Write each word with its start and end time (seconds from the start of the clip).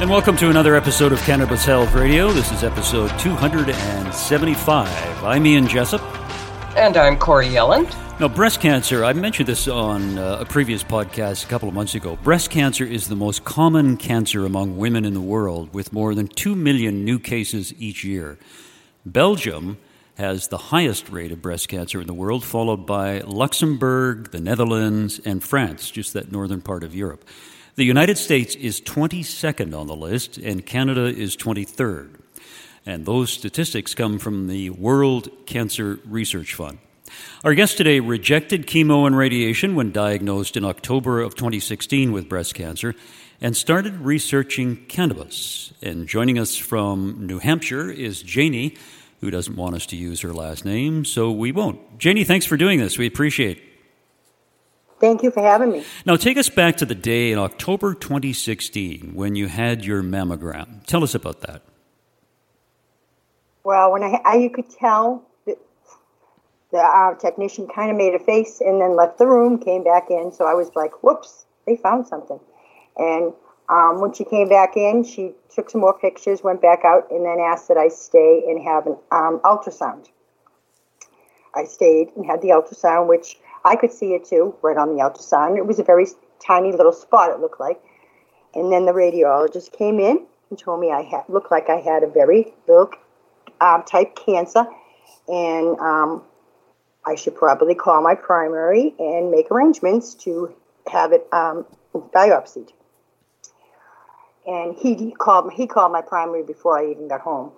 And 0.00 0.08
welcome 0.08 0.36
to 0.36 0.48
another 0.48 0.76
episode 0.76 1.10
of 1.10 1.18
Cannabis 1.22 1.64
Health 1.64 1.92
Radio. 1.92 2.30
This 2.30 2.52
is 2.52 2.62
episode 2.62 3.08
275. 3.18 5.24
I'm 5.24 5.44
Ian 5.44 5.66
Jessup. 5.66 6.00
And 6.76 6.96
I'm 6.96 7.18
Corey 7.18 7.48
Yelland. 7.48 7.92
Now, 8.20 8.28
breast 8.28 8.60
cancer, 8.60 9.04
I 9.04 9.12
mentioned 9.12 9.48
this 9.48 9.66
on 9.66 10.16
uh, 10.16 10.36
a 10.38 10.44
previous 10.44 10.84
podcast 10.84 11.44
a 11.44 11.48
couple 11.48 11.68
of 11.68 11.74
months 11.74 11.96
ago. 11.96 12.14
Breast 12.22 12.48
cancer 12.48 12.84
is 12.84 13.08
the 13.08 13.16
most 13.16 13.44
common 13.44 13.96
cancer 13.96 14.46
among 14.46 14.76
women 14.76 15.04
in 15.04 15.14
the 15.14 15.20
world, 15.20 15.74
with 15.74 15.92
more 15.92 16.14
than 16.14 16.28
2 16.28 16.54
million 16.54 17.04
new 17.04 17.18
cases 17.18 17.74
each 17.80 18.04
year. 18.04 18.38
Belgium 19.04 19.78
has 20.16 20.46
the 20.46 20.58
highest 20.58 21.10
rate 21.10 21.32
of 21.32 21.42
breast 21.42 21.66
cancer 21.66 22.00
in 22.00 22.06
the 22.06 22.14
world, 22.14 22.44
followed 22.44 22.86
by 22.86 23.18
Luxembourg, 23.22 24.30
the 24.30 24.40
Netherlands, 24.40 25.20
and 25.24 25.42
France, 25.42 25.90
just 25.90 26.12
that 26.12 26.30
northern 26.30 26.60
part 26.60 26.84
of 26.84 26.94
Europe. 26.94 27.24
The 27.78 27.84
United 27.84 28.18
States 28.18 28.56
is 28.56 28.80
22nd 28.80 29.72
on 29.72 29.86
the 29.86 29.94
list, 29.94 30.36
and 30.36 30.66
Canada 30.66 31.04
is 31.04 31.36
23rd. 31.36 32.18
And 32.84 33.06
those 33.06 33.30
statistics 33.30 33.94
come 33.94 34.18
from 34.18 34.48
the 34.48 34.70
World 34.70 35.28
Cancer 35.46 36.00
Research 36.04 36.54
Fund. 36.54 36.78
Our 37.44 37.54
guest 37.54 37.76
today 37.76 38.00
rejected 38.00 38.66
chemo 38.66 39.06
and 39.06 39.16
radiation 39.16 39.76
when 39.76 39.92
diagnosed 39.92 40.56
in 40.56 40.64
October 40.64 41.20
of 41.20 41.36
2016 41.36 42.10
with 42.10 42.28
breast 42.28 42.52
cancer 42.56 42.96
and 43.40 43.56
started 43.56 44.00
researching 44.00 44.84
cannabis. 44.86 45.72
And 45.80 46.08
joining 46.08 46.36
us 46.36 46.56
from 46.56 47.28
New 47.28 47.38
Hampshire 47.38 47.92
is 47.92 48.22
Janie, 48.22 48.74
who 49.20 49.30
doesn't 49.30 49.54
want 49.54 49.76
us 49.76 49.86
to 49.86 49.96
use 49.96 50.22
her 50.22 50.32
last 50.32 50.64
name, 50.64 51.04
so 51.04 51.30
we 51.30 51.52
won't. 51.52 52.00
Janie, 52.00 52.24
thanks 52.24 52.44
for 52.44 52.56
doing 52.56 52.80
this. 52.80 52.98
We 52.98 53.06
appreciate. 53.06 53.67
Thank 55.00 55.22
you 55.22 55.30
for 55.30 55.42
having 55.42 55.70
me. 55.70 55.84
Now, 56.04 56.16
take 56.16 56.36
us 56.36 56.48
back 56.48 56.76
to 56.78 56.86
the 56.86 56.94
day 56.94 57.30
in 57.30 57.38
October 57.38 57.94
2016 57.94 59.12
when 59.14 59.36
you 59.36 59.46
had 59.46 59.84
your 59.84 60.02
mammogram. 60.02 60.84
Tell 60.86 61.04
us 61.04 61.14
about 61.14 61.40
that. 61.42 61.62
Well, 63.62 63.92
when 63.92 64.02
I, 64.02 64.20
I 64.24 64.36
you 64.36 64.50
could 64.50 64.70
tell 64.70 65.24
that 65.46 65.58
the 66.72 66.78
uh, 66.78 67.14
technician 67.14 67.68
kind 67.68 67.90
of 67.90 67.96
made 67.96 68.14
a 68.14 68.18
face 68.18 68.60
and 68.60 68.80
then 68.80 68.96
left 68.96 69.18
the 69.18 69.26
room, 69.26 69.58
came 69.58 69.84
back 69.84 70.10
in. 70.10 70.32
So 70.32 70.46
I 70.46 70.54
was 70.54 70.70
like, 70.74 71.02
"Whoops, 71.02 71.44
they 71.66 71.76
found 71.76 72.08
something." 72.08 72.40
And 72.96 73.32
um, 73.68 74.00
when 74.00 74.12
she 74.14 74.24
came 74.24 74.48
back 74.48 74.76
in, 74.76 75.04
she 75.04 75.32
took 75.54 75.70
some 75.70 75.80
more 75.80 75.96
pictures, 75.96 76.42
went 76.42 76.62
back 76.62 76.84
out, 76.84 77.10
and 77.10 77.24
then 77.24 77.38
asked 77.40 77.68
that 77.68 77.76
I 77.76 77.88
stay 77.88 78.42
and 78.48 78.62
have 78.62 78.86
an 78.86 78.96
um, 79.12 79.40
ultrasound. 79.44 80.06
I 81.54 81.64
stayed 81.64 82.08
and 82.16 82.24
had 82.24 82.40
the 82.40 82.48
ultrasound, 82.48 83.08
which 83.08 83.38
I 83.68 83.76
could 83.76 83.92
see 83.92 84.14
it 84.14 84.24
too, 84.24 84.54
right 84.62 84.76
on 84.76 84.96
the 84.96 85.02
ultrasound. 85.02 85.58
It 85.58 85.66
was 85.66 85.78
a 85.78 85.84
very 85.84 86.06
tiny 86.44 86.72
little 86.72 86.92
spot, 86.92 87.30
it 87.30 87.40
looked 87.40 87.60
like. 87.60 87.80
And 88.54 88.72
then 88.72 88.86
the 88.86 88.92
radiologist 88.92 89.72
came 89.72 90.00
in 90.00 90.24
and 90.48 90.58
told 90.58 90.80
me 90.80 90.90
I 90.90 91.02
had 91.02 91.24
looked 91.28 91.50
like 91.50 91.68
I 91.68 91.76
had 91.76 92.02
a 92.02 92.06
very 92.06 92.54
little 92.66 92.90
um, 93.60 93.82
type 93.84 94.16
cancer, 94.16 94.66
and 95.28 95.78
um, 95.78 96.22
I 97.04 97.14
should 97.14 97.36
probably 97.36 97.74
call 97.74 98.02
my 98.02 98.14
primary 98.14 98.94
and 98.98 99.30
make 99.30 99.50
arrangements 99.50 100.14
to 100.24 100.54
have 100.90 101.12
it 101.12 101.26
um, 101.32 101.66
biopsied. 101.94 102.70
And 104.46 104.74
he 104.74 105.12
called 105.12 105.52
he 105.52 105.66
called 105.66 105.92
my 105.92 106.00
primary 106.00 106.42
before 106.42 106.78
I 106.78 106.90
even 106.90 107.08
got 107.08 107.20
home, 107.20 107.52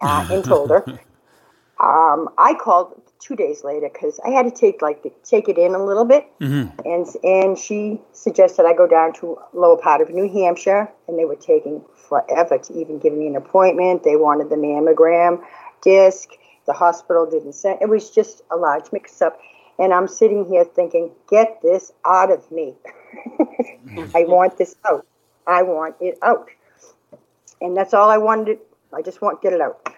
uh, 0.00 0.26
and 0.32 0.44
told 0.44 0.70
her. 0.70 0.84
Um, 1.78 2.30
I 2.38 2.54
called 2.54 3.00
two 3.18 3.36
days 3.36 3.64
later 3.64 3.90
because 3.92 4.18
I 4.24 4.30
had 4.30 4.44
to 4.44 4.50
take 4.50 4.80
like 4.80 5.02
the, 5.02 5.12
take 5.24 5.48
it 5.48 5.58
in 5.58 5.74
a 5.74 5.84
little 5.84 6.04
bit, 6.04 6.26
mm-hmm. 6.40 6.68
and 6.84 7.06
and 7.22 7.58
she 7.58 8.00
suggested 8.12 8.64
I 8.66 8.72
go 8.72 8.86
down 8.86 9.12
to 9.14 9.38
lower 9.52 9.76
part 9.76 10.00
of 10.00 10.10
New 10.10 10.30
Hampshire, 10.32 10.90
and 11.06 11.18
they 11.18 11.24
were 11.24 11.36
taking 11.36 11.82
forever 12.08 12.58
to 12.58 12.80
even 12.80 12.98
give 12.98 13.12
me 13.12 13.26
an 13.26 13.36
appointment. 13.36 14.04
They 14.04 14.16
wanted 14.16 14.48
the 14.48 14.56
mammogram 14.56 15.42
disc. 15.82 16.30
The 16.66 16.72
hospital 16.72 17.26
didn't 17.26 17.52
send. 17.52 17.78
It 17.82 17.88
was 17.88 18.10
just 18.10 18.42
a 18.50 18.56
large 18.56 18.90
mix-up, 18.90 19.38
and 19.78 19.92
I'm 19.92 20.08
sitting 20.08 20.46
here 20.46 20.64
thinking, 20.64 21.10
get 21.28 21.60
this 21.62 21.92
out 22.04 22.32
of 22.32 22.50
me. 22.50 22.74
I 24.14 24.24
want 24.24 24.56
this 24.56 24.76
out. 24.84 25.06
I 25.46 25.62
want 25.62 25.94
it 26.00 26.18
out, 26.22 26.48
and 27.60 27.76
that's 27.76 27.92
all 27.92 28.08
I 28.08 28.18
wanted. 28.18 28.58
I 28.92 29.02
just 29.02 29.20
want 29.20 29.42
to 29.42 29.46
get 29.46 29.52
it 29.52 29.60
out. 29.60 29.94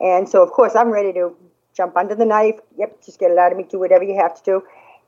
And 0.00 0.28
so, 0.28 0.42
of 0.42 0.50
course, 0.50 0.74
I'm 0.74 0.90
ready 0.90 1.12
to 1.14 1.36
jump 1.74 1.96
under 1.96 2.14
the 2.14 2.24
knife. 2.24 2.58
Yep, 2.78 3.04
just 3.04 3.18
get 3.18 3.30
it 3.30 3.38
out 3.38 3.52
of 3.52 3.58
me. 3.58 3.64
Do 3.64 3.78
whatever 3.78 4.04
you 4.04 4.16
have 4.16 4.34
to 4.36 4.42
do. 4.44 4.62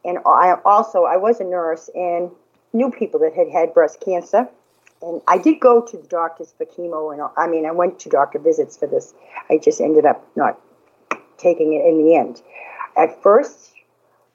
And 0.04 0.18
I 0.26 0.56
also 0.64 1.04
I 1.04 1.16
was 1.16 1.40
a 1.40 1.44
nurse 1.44 1.88
and 1.94 2.30
knew 2.72 2.90
people 2.90 3.20
that 3.20 3.34
had 3.34 3.48
had 3.48 3.74
breast 3.74 4.00
cancer. 4.04 4.48
And 5.00 5.20
I 5.26 5.38
did 5.38 5.60
go 5.60 5.80
to 5.80 5.96
the 5.96 6.06
doctors 6.06 6.54
for 6.56 6.64
chemo, 6.64 7.12
and 7.12 7.22
I 7.36 7.48
mean, 7.48 7.66
I 7.66 7.72
went 7.72 7.98
to 8.00 8.08
doctor 8.08 8.38
visits 8.38 8.76
for 8.76 8.86
this. 8.86 9.14
I 9.50 9.58
just 9.58 9.80
ended 9.80 10.06
up 10.06 10.24
not 10.36 10.60
taking 11.38 11.72
it 11.72 11.84
in 11.84 12.04
the 12.04 12.14
end. 12.14 12.40
At 12.96 13.20
first, 13.20 13.72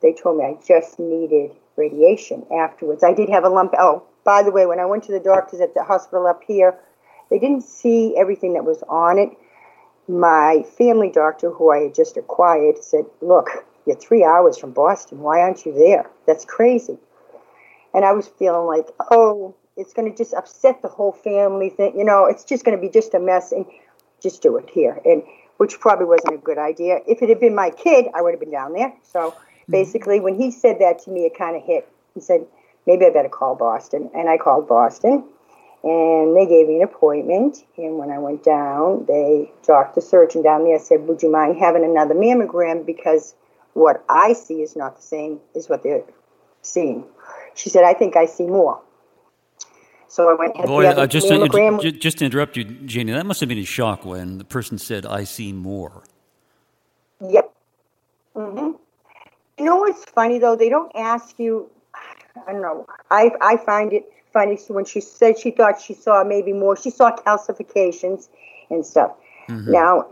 they 0.02 0.12
told 0.12 0.38
me 0.38 0.44
I 0.44 0.58
just 0.68 1.00
needed 1.00 1.52
radiation. 1.78 2.46
Afterwards, 2.54 3.02
I 3.04 3.14
did 3.14 3.30
have 3.30 3.46
a 3.46 3.50
lump. 3.50 3.76
Oh, 3.80 4.04
by 4.26 4.44
the 4.44 4.52
way, 4.52 4.66
when 4.66 4.80
I 4.80 4.86
went 4.86 5.04
to 5.06 5.14
the 5.14 5.22
doctors 5.22 5.62
at 5.62 5.74
the 5.74 5.84
hospital 5.84 6.28
up 6.28 6.44
here, 6.46 6.78
they 7.30 7.40
didn't 7.40 7.64
see 7.64 8.16
everything 8.18 8.54
that 8.54 8.66
was 8.66 8.84
on 8.90 9.20
it 9.20 9.30
my 10.08 10.64
family 10.78 11.10
doctor, 11.10 11.52
who 11.52 11.72
I 11.72 11.80
had 11.80 11.96
just 11.96 12.18
acquired, 12.18 12.84
said, 12.84 13.06
Look, 13.22 13.66
you're 13.86 13.96
three 13.96 14.24
hours 14.24 14.58
from 14.58 14.72
Boston. 14.72 15.20
Why 15.20 15.42
aren't 15.42 15.66
you 15.66 15.74
there? 15.74 16.10
That's 16.26 16.46
crazy. 16.46 16.98
And 17.94 18.06
I 18.06 18.12
was 18.12 18.28
feeling 18.28 18.68
like, 18.68 18.88
oh, 19.12 19.56
it's 19.76 19.94
going 19.94 20.12
to 20.12 20.16
just 20.16 20.34
upset 20.34 20.82
the 20.82 20.88
whole 20.88 21.14
family 21.14 21.70
thing. 21.70 21.98
You 21.98 22.04
know, 22.04 22.26
it's 22.26 22.44
just 22.44 22.66
going 22.66 22.78
to 22.78 22.82
be 22.82 22.90
just 22.90 23.14
a 23.14 23.20
mess. 23.20 23.52
And 23.52 23.66
just 24.22 24.42
do 24.42 24.58
it 24.58 24.70
here. 24.70 25.00
And 25.06 25.24
which 25.58 25.80
probably 25.80 26.06
wasn't 26.06 26.36
a 26.36 26.38
good 26.38 26.58
idea. 26.58 27.00
If 27.08 27.22
it 27.22 27.30
had 27.30 27.40
been 27.40 27.56
my 27.56 27.70
kid, 27.70 28.06
I 28.16 28.22
would 28.22 28.32
have 28.32 28.40
been 28.40 28.52
down 28.52 28.74
there. 28.74 28.94
So 29.04 29.32
mm-hmm. 29.32 29.72
basically, 29.72 30.20
when 30.20 30.36
he 30.36 30.52
said 30.52 30.78
that 30.80 31.00
to 31.04 31.12
me, 31.12 31.26
it 31.26 31.38
kind 31.38 31.56
of 31.56 31.64
hit. 31.64 31.88
He 32.14 32.22
said, 32.22 32.46
maybe 32.86 33.06
I 33.06 33.10
better 33.10 33.30
call 33.30 33.56
Boston. 33.56 34.10
And 34.14 34.30
I 34.30 34.38
called 34.38 34.68
Boston 34.68 35.24
and 35.88 36.36
they 36.36 36.46
gave 36.46 36.68
me 36.68 36.76
an 36.76 36.84
appointment. 36.84 37.64
And 37.78 37.98
when 37.98 38.12
I 38.12 38.20
went 38.20 38.44
down, 38.44 39.06
they 39.08 39.50
talked 39.64 39.96
the 39.96 40.02
surgeon 40.02 40.42
down 40.44 40.66
there. 40.66 40.76
I 40.76 40.80
said, 40.80 41.08
"Would 41.08 41.24
you 41.24 41.32
mind 41.32 41.58
having 41.58 41.86
another 41.86 42.14
mammogram 42.14 42.86
because 42.86 43.34
what 43.74 44.04
I 44.10 44.34
see 44.34 44.62
is 44.62 44.76
not 44.76 44.98
the 44.98 45.02
same 45.02 45.40
as 45.56 45.70
what 45.70 45.84
they're 45.84 46.04
seeing." 46.62 47.06
She 47.56 47.70
said, 47.70 47.86
"I 47.86 47.94
think 47.94 48.18
I 48.18 48.26
see 48.26 48.48
more." 48.48 48.82
So 50.10 50.30
I 50.30 50.34
went. 50.34 50.56
Boy, 50.56 50.88
uh, 50.88 51.08
just, 51.08 51.30
to, 51.30 51.92
just 51.92 52.18
to 52.18 52.26
interrupt 52.26 52.58
you, 52.58 52.66
Janie, 52.66 53.14
that 53.14 53.26
must 53.26 53.40
have 53.40 53.48
been 53.48 53.58
a 53.58 53.64
shock 53.64 54.04
when 54.04 54.40
the 54.40 54.46
person 54.46 54.78
said, 54.78 55.06
"I 55.06 55.24
see 55.24 55.54
more." 55.54 56.04
Yep. 57.22 57.54
Mm-hmm. 58.36 58.72
You 59.58 59.66
know 59.66 59.78
what's 59.78 60.04
funny 60.06 60.38
though? 60.38 60.58
They 60.58 60.70
don't 60.70 60.92
ask 60.96 61.40
you. 61.40 61.70
I 62.48 62.52
don't 62.54 62.62
know. 62.62 62.86
I 63.10 63.32
I 63.42 63.58
find 63.58 63.94
it 63.94 64.12
funny 64.34 64.58
So 64.58 64.74
when 64.74 64.86
she 64.86 65.02
said 65.02 65.40
she 65.40 65.52
thought 65.52 65.82
she 65.82 65.94
saw 65.94 66.24
maybe 66.24 66.54
more. 66.54 66.78
She 66.78 66.90
saw 66.90 67.16
calcifications 67.16 68.30
and 68.70 68.86
stuff. 68.86 69.12
Mm-hmm. 69.50 69.72
Now, 69.72 70.08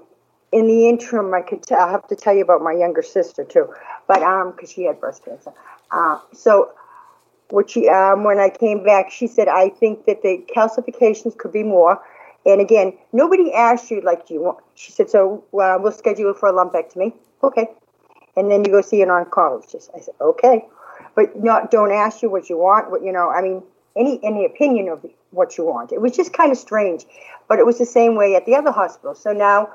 in 0.51 0.67
the 0.67 0.87
interim, 0.87 1.33
I 1.33 1.41
could 1.41 1.63
t- 1.63 1.75
I 1.75 1.91
have 1.91 2.07
to 2.07 2.15
tell 2.15 2.33
you 2.33 2.41
about 2.41 2.61
my 2.61 2.71
younger 2.71 3.01
sister 3.01 3.43
too, 3.43 3.73
but 4.07 4.23
um, 4.23 4.51
because 4.51 4.71
she 4.71 4.83
had 4.83 4.99
breast 4.99 5.25
cancer. 5.25 5.51
Uh, 5.91 6.19
so, 6.33 6.71
what 7.49 7.69
she 7.69 7.89
um, 7.89 8.23
when 8.23 8.39
I 8.39 8.49
came 8.49 8.83
back, 8.83 9.11
she 9.11 9.27
said 9.27 9.47
I 9.47 9.69
think 9.69 10.05
that 10.05 10.21
the 10.21 10.43
calcifications 10.55 11.37
could 11.37 11.51
be 11.51 11.63
more. 11.63 12.01
And 12.45 12.61
again, 12.61 12.93
nobody 13.11 13.51
asked 13.53 13.89
you 13.89 14.01
like, 14.01 14.27
do 14.27 14.35
you 14.35 14.41
want? 14.41 14.59
She 14.75 14.91
said, 14.91 15.09
so 15.09 15.43
uh, 15.59 15.77
we'll 15.79 15.91
schedule 15.91 16.29
it 16.29 16.37
for 16.37 16.47
a 16.47 16.53
lumpectomy. 16.53 17.11
Okay. 17.41 17.67
And 18.37 18.51
then 18.51 18.63
you 18.63 18.71
go 18.71 18.81
see 18.81 19.01
an 19.01 19.09
oncologist. 19.09 19.89
I 19.95 19.99
said, 19.99 20.13
okay, 20.21 20.63
but 21.15 21.41
not 21.43 21.71
don't 21.71 21.91
ask 21.91 22.21
you 22.21 22.29
what 22.29 22.49
you 22.49 22.57
want. 22.57 22.91
What 22.91 23.03
you 23.03 23.11
know? 23.11 23.29
I 23.29 23.41
mean, 23.41 23.63
any 23.95 24.19
any 24.23 24.45
opinion 24.45 24.89
of 24.89 25.05
what 25.31 25.57
you 25.57 25.65
want. 25.65 25.91
It 25.91 26.01
was 26.01 26.15
just 26.15 26.33
kind 26.33 26.51
of 26.51 26.57
strange, 26.57 27.05
but 27.47 27.59
it 27.59 27.65
was 27.65 27.77
the 27.77 27.85
same 27.85 28.15
way 28.15 28.35
at 28.35 28.45
the 28.45 28.55
other 28.55 28.71
hospital. 28.71 29.15
So 29.15 29.31
now 29.33 29.69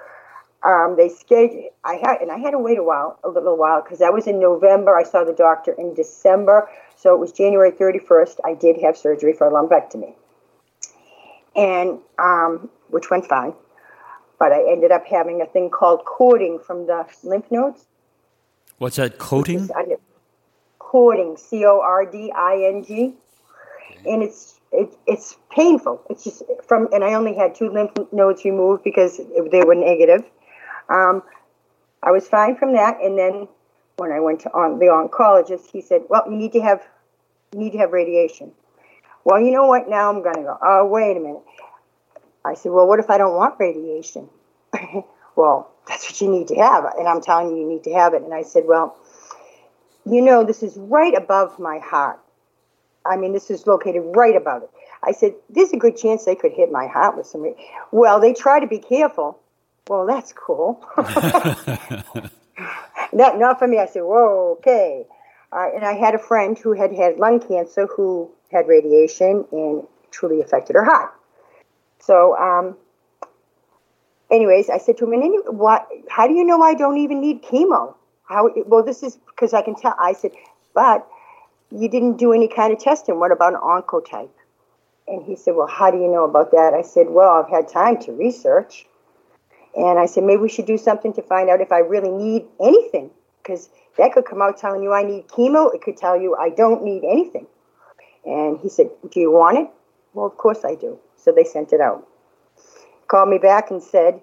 um, 0.62 0.96
they 0.96 1.08
scheduled. 1.08 1.64
I 1.84 1.94
had 1.94 2.20
and 2.20 2.30
I 2.30 2.38
had 2.38 2.52
to 2.52 2.58
wait 2.58 2.78
a 2.78 2.82
while, 2.82 3.18
a 3.24 3.28
little 3.28 3.56
while, 3.56 3.82
because 3.82 3.98
that 3.98 4.12
was 4.12 4.26
in 4.26 4.38
November. 4.40 4.96
I 4.96 5.02
saw 5.02 5.24
the 5.24 5.32
doctor 5.32 5.72
in 5.72 5.94
December, 5.94 6.68
so 6.96 7.14
it 7.14 7.18
was 7.18 7.32
January 7.32 7.70
thirty 7.70 7.98
first. 7.98 8.40
I 8.44 8.54
did 8.54 8.80
have 8.82 8.96
surgery 8.96 9.32
for 9.32 9.48
a 9.48 9.50
lumpectomy, 9.50 10.14
and 11.56 11.98
um, 12.18 12.68
which 12.88 13.10
went 13.10 13.26
fine. 13.26 13.54
but 14.40 14.52
I 14.52 14.64
ended 14.68 14.90
up 14.90 15.06
having 15.06 15.42
a 15.42 15.46
thing 15.46 15.70
called 15.70 16.04
cording 16.04 16.58
from 16.58 16.86
the 16.86 17.06
lymph 17.22 17.48
nodes. 17.52 17.86
What's 18.78 18.96
that? 18.96 19.18
Coating? 19.18 19.68
Cording, 20.90 21.36
C 21.36 21.64
O 21.64 21.80
R 21.80 22.04
D 22.04 22.32
I 22.34 22.64
N 22.66 22.82
G, 22.82 23.14
and 24.04 24.24
it's 24.24 24.58
it, 24.72 24.92
it's 25.06 25.36
painful. 25.48 26.02
It's 26.10 26.24
just 26.24 26.42
from, 26.66 26.88
and 26.92 27.04
I 27.04 27.14
only 27.14 27.32
had 27.32 27.54
two 27.54 27.70
lymph 27.70 27.92
nodes 28.10 28.44
removed 28.44 28.82
because 28.82 29.18
they 29.18 29.62
were 29.62 29.76
negative. 29.76 30.24
Um, 30.88 31.22
I 32.02 32.10
was 32.10 32.26
fine 32.26 32.56
from 32.56 32.72
that, 32.72 33.00
and 33.00 33.16
then 33.16 33.46
when 33.98 34.10
I 34.10 34.18
went 34.18 34.40
to 34.40 34.50
on 34.50 34.80
the 34.80 34.86
oncologist, 34.86 35.70
he 35.70 35.80
said, 35.80 36.02
"Well, 36.08 36.24
you 36.26 36.34
need 36.36 36.54
to 36.54 36.60
have 36.60 36.82
you 37.52 37.60
need 37.60 37.70
to 37.70 37.78
have 37.78 37.92
radiation." 37.92 38.50
Well, 39.22 39.40
you 39.40 39.52
know 39.52 39.66
what? 39.66 39.88
Now 39.88 40.10
I'm 40.10 40.22
going 40.22 40.36
to 40.36 40.42
go. 40.42 40.58
Oh, 40.60 40.86
wait 40.86 41.16
a 41.16 41.20
minute. 41.20 41.42
I 42.44 42.54
said, 42.54 42.72
"Well, 42.72 42.88
what 42.88 42.98
if 42.98 43.10
I 43.10 43.16
don't 43.16 43.36
want 43.36 43.60
radiation?" 43.60 44.28
well, 45.36 45.70
that's 45.86 46.10
what 46.10 46.20
you 46.20 46.28
need 46.28 46.48
to 46.48 46.56
have, 46.56 46.84
and 46.98 47.06
I'm 47.06 47.20
telling 47.20 47.50
you, 47.50 47.62
you 47.62 47.68
need 47.68 47.84
to 47.84 47.92
have 47.94 48.12
it. 48.12 48.22
And 48.22 48.34
I 48.34 48.42
said, 48.42 48.64
"Well, 48.66 48.96
you 50.12 50.20
know, 50.22 50.44
this 50.44 50.62
is 50.62 50.76
right 50.76 51.14
above 51.14 51.58
my 51.58 51.78
heart. 51.78 52.20
I 53.06 53.16
mean, 53.16 53.32
this 53.32 53.50
is 53.50 53.66
located 53.66 54.02
right 54.16 54.36
above 54.36 54.62
it." 54.62 54.70
I 55.02 55.12
said, 55.12 55.34
"There's 55.48 55.72
a 55.72 55.78
good 55.78 55.96
chance 55.96 56.24
they 56.24 56.34
could 56.34 56.52
hit 56.52 56.70
my 56.70 56.86
heart 56.86 57.16
with 57.16 57.26
some." 57.26 57.54
Well, 57.90 58.20
they 58.20 58.32
try 58.32 58.60
to 58.60 58.66
be 58.66 58.78
careful. 58.78 59.40
Well, 59.88 60.06
that's 60.06 60.32
cool. 60.32 60.84
not, 63.12 63.38
not 63.38 63.58
for 63.58 63.66
me. 63.66 63.78
I 63.78 63.86
said, 63.86 64.02
whoa, 64.02 64.56
okay. 64.58 65.04
Uh, 65.52 65.68
and 65.74 65.84
I 65.84 65.94
had 65.94 66.14
a 66.14 66.18
friend 66.18 66.56
who 66.56 66.74
had 66.74 66.92
had 66.92 67.18
lung 67.18 67.40
cancer 67.40 67.86
who 67.86 68.30
had 68.52 68.68
radiation 68.68 69.44
and 69.50 69.84
truly 70.12 70.40
affected 70.40 70.76
her 70.76 70.84
heart. 70.84 71.12
So, 71.98 72.36
um, 72.36 72.76
anyways, 74.30 74.70
I 74.70 74.78
said 74.78 74.96
to 74.98 75.10
him, 75.10 75.20
and 75.20 75.58
what, 75.58 75.88
how 76.08 76.28
do 76.28 76.34
you 76.34 76.44
know 76.44 76.62
I 76.62 76.74
don't 76.74 76.98
even 76.98 77.20
need 77.20 77.42
chemo? 77.42 77.94
How, 78.30 78.48
well, 78.66 78.84
this 78.84 79.02
is 79.02 79.16
because 79.16 79.52
I 79.52 79.62
can 79.62 79.74
tell. 79.74 79.96
I 79.98 80.12
said, 80.12 80.30
but 80.72 81.04
you 81.72 81.88
didn't 81.88 82.16
do 82.16 82.32
any 82.32 82.46
kind 82.46 82.72
of 82.72 82.78
testing. 82.78 83.18
What 83.18 83.32
about 83.32 83.54
an 83.54 83.60
oncotype? 83.60 84.30
And 85.08 85.24
he 85.24 85.34
said, 85.34 85.56
well, 85.56 85.66
how 85.66 85.90
do 85.90 85.98
you 85.98 86.06
know 86.06 86.24
about 86.24 86.52
that? 86.52 86.72
I 86.72 86.82
said, 86.82 87.06
well, 87.10 87.30
I've 87.30 87.50
had 87.50 87.66
time 87.66 87.98
to 88.02 88.12
research. 88.12 88.86
And 89.76 89.98
I 89.98 90.06
said, 90.06 90.22
maybe 90.22 90.42
we 90.42 90.48
should 90.48 90.66
do 90.66 90.78
something 90.78 91.12
to 91.14 91.22
find 91.22 91.50
out 91.50 91.60
if 91.60 91.72
I 91.72 91.78
really 91.78 92.12
need 92.12 92.44
anything, 92.60 93.10
because 93.42 93.68
that 93.98 94.12
could 94.12 94.26
come 94.26 94.40
out 94.40 94.58
telling 94.58 94.84
you 94.84 94.92
I 94.92 95.02
need 95.02 95.26
chemo. 95.26 95.74
It 95.74 95.82
could 95.82 95.96
tell 95.96 96.20
you 96.20 96.36
I 96.36 96.50
don't 96.50 96.84
need 96.84 97.02
anything. 97.02 97.48
And 98.24 98.60
he 98.60 98.68
said, 98.68 98.90
Do 99.10 99.18
you 99.18 99.32
want 99.32 99.58
it? 99.58 99.68
Well, 100.14 100.26
of 100.26 100.36
course 100.36 100.64
I 100.64 100.76
do. 100.76 101.00
So 101.16 101.32
they 101.32 101.44
sent 101.44 101.72
it 101.72 101.80
out. 101.80 102.06
Called 103.08 103.28
me 103.28 103.38
back 103.38 103.72
and 103.72 103.82
said, 103.82 104.20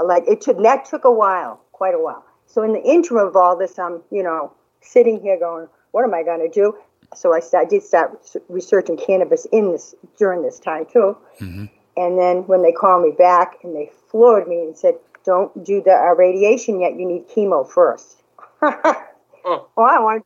like 0.00 0.24
it 0.26 0.40
took 0.40 0.60
that 0.64 0.86
took 0.86 1.04
a 1.04 1.12
while, 1.12 1.60
quite 1.70 1.94
a 1.94 1.98
while. 1.98 2.24
So 2.52 2.62
in 2.62 2.74
the 2.74 2.82
interim 2.82 3.26
of 3.26 3.34
all 3.34 3.56
this, 3.56 3.78
I'm, 3.78 4.02
you 4.10 4.22
know, 4.22 4.52
sitting 4.82 5.20
here 5.22 5.38
going, 5.38 5.68
what 5.92 6.04
am 6.04 6.12
I 6.12 6.22
going 6.22 6.40
to 6.40 6.50
do? 6.50 6.76
So 7.14 7.34
I, 7.34 7.40
I 7.56 7.64
did 7.64 7.82
start 7.82 8.36
researching 8.50 8.98
cannabis 8.98 9.46
in 9.52 9.72
this 9.72 9.94
during 10.18 10.42
this 10.42 10.58
time 10.58 10.84
too. 10.84 11.16
Mm-hmm. 11.40 11.64
And 11.96 12.18
then 12.18 12.46
when 12.46 12.62
they 12.62 12.72
called 12.72 13.02
me 13.02 13.14
back 13.16 13.56
and 13.62 13.74
they 13.74 13.90
floored 14.10 14.48
me 14.48 14.58
and 14.60 14.76
said, 14.76 14.94
"Don't 15.24 15.64
do 15.64 15.82
the 15.82 15.92
uh, 15.92 16.14
radiation 16.14 16.80
yet. 16.80 16.98
You 16.98 17.06
need 17.06 17.28
chemo 17.28 17.68
first. 17.68 18.22
oh. 18.62 19.68
Well, 19.76 19.86
I 19.86 19.98
want 19.98 20.24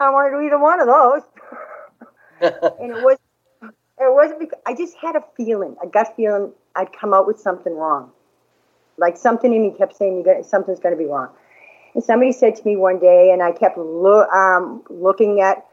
I 0.00 0.10
want 0.10 0.32
to 0.32 0.38
do 0.38 0.46
either 0.46 0.58
one 0.58 0.80
of 0.80 0.86
those. 0.86 1.22
and 2.80 2.96
it 2.96 3.02
was 3.04 3.18
it 3.60 4.14
wasn't 4.14 4.40
because 4.40 4.58
I 4.66 4.74
just 4.74 4.96
had 4.96 5.16
a 5.16 5.24
feeling, 5.36 5.76
a 5.82 5.86
gut 5.86 6.14
feeling 6.16 6.52
I'd 6.74 6.92
come 6.92 7.12
out 7.12 7.26
with 7.26 7.38
something 7.38 7.74
wrong. 7.74 8.10
Like 8.96 9.16
something 9.18 9.52
in 9.52 9.62
me 9.62 9.74
kept 9.76 9.96
saying 9.96 10.16
you 10.16 10.24
got 10.24 10.46
something's 10.46 10.80
going 10.80 10.94
to 10.94 10.98
be 10.98 11.06
wrong. 11.06 11.28
And 11.94 12.02
somebody 12.02 12.32
said 12.32 12.56
to 12.56 12.64
me 12.64 12.76
one 12.76 12.98
day, 12.98 13.30
and 13.32 13.42
I 13.42 13.52
kept 13.52 13.76
lo- 13.76 14.28
um, 14.28 14.82
looking 14.88 15.40
at 15.40 15.66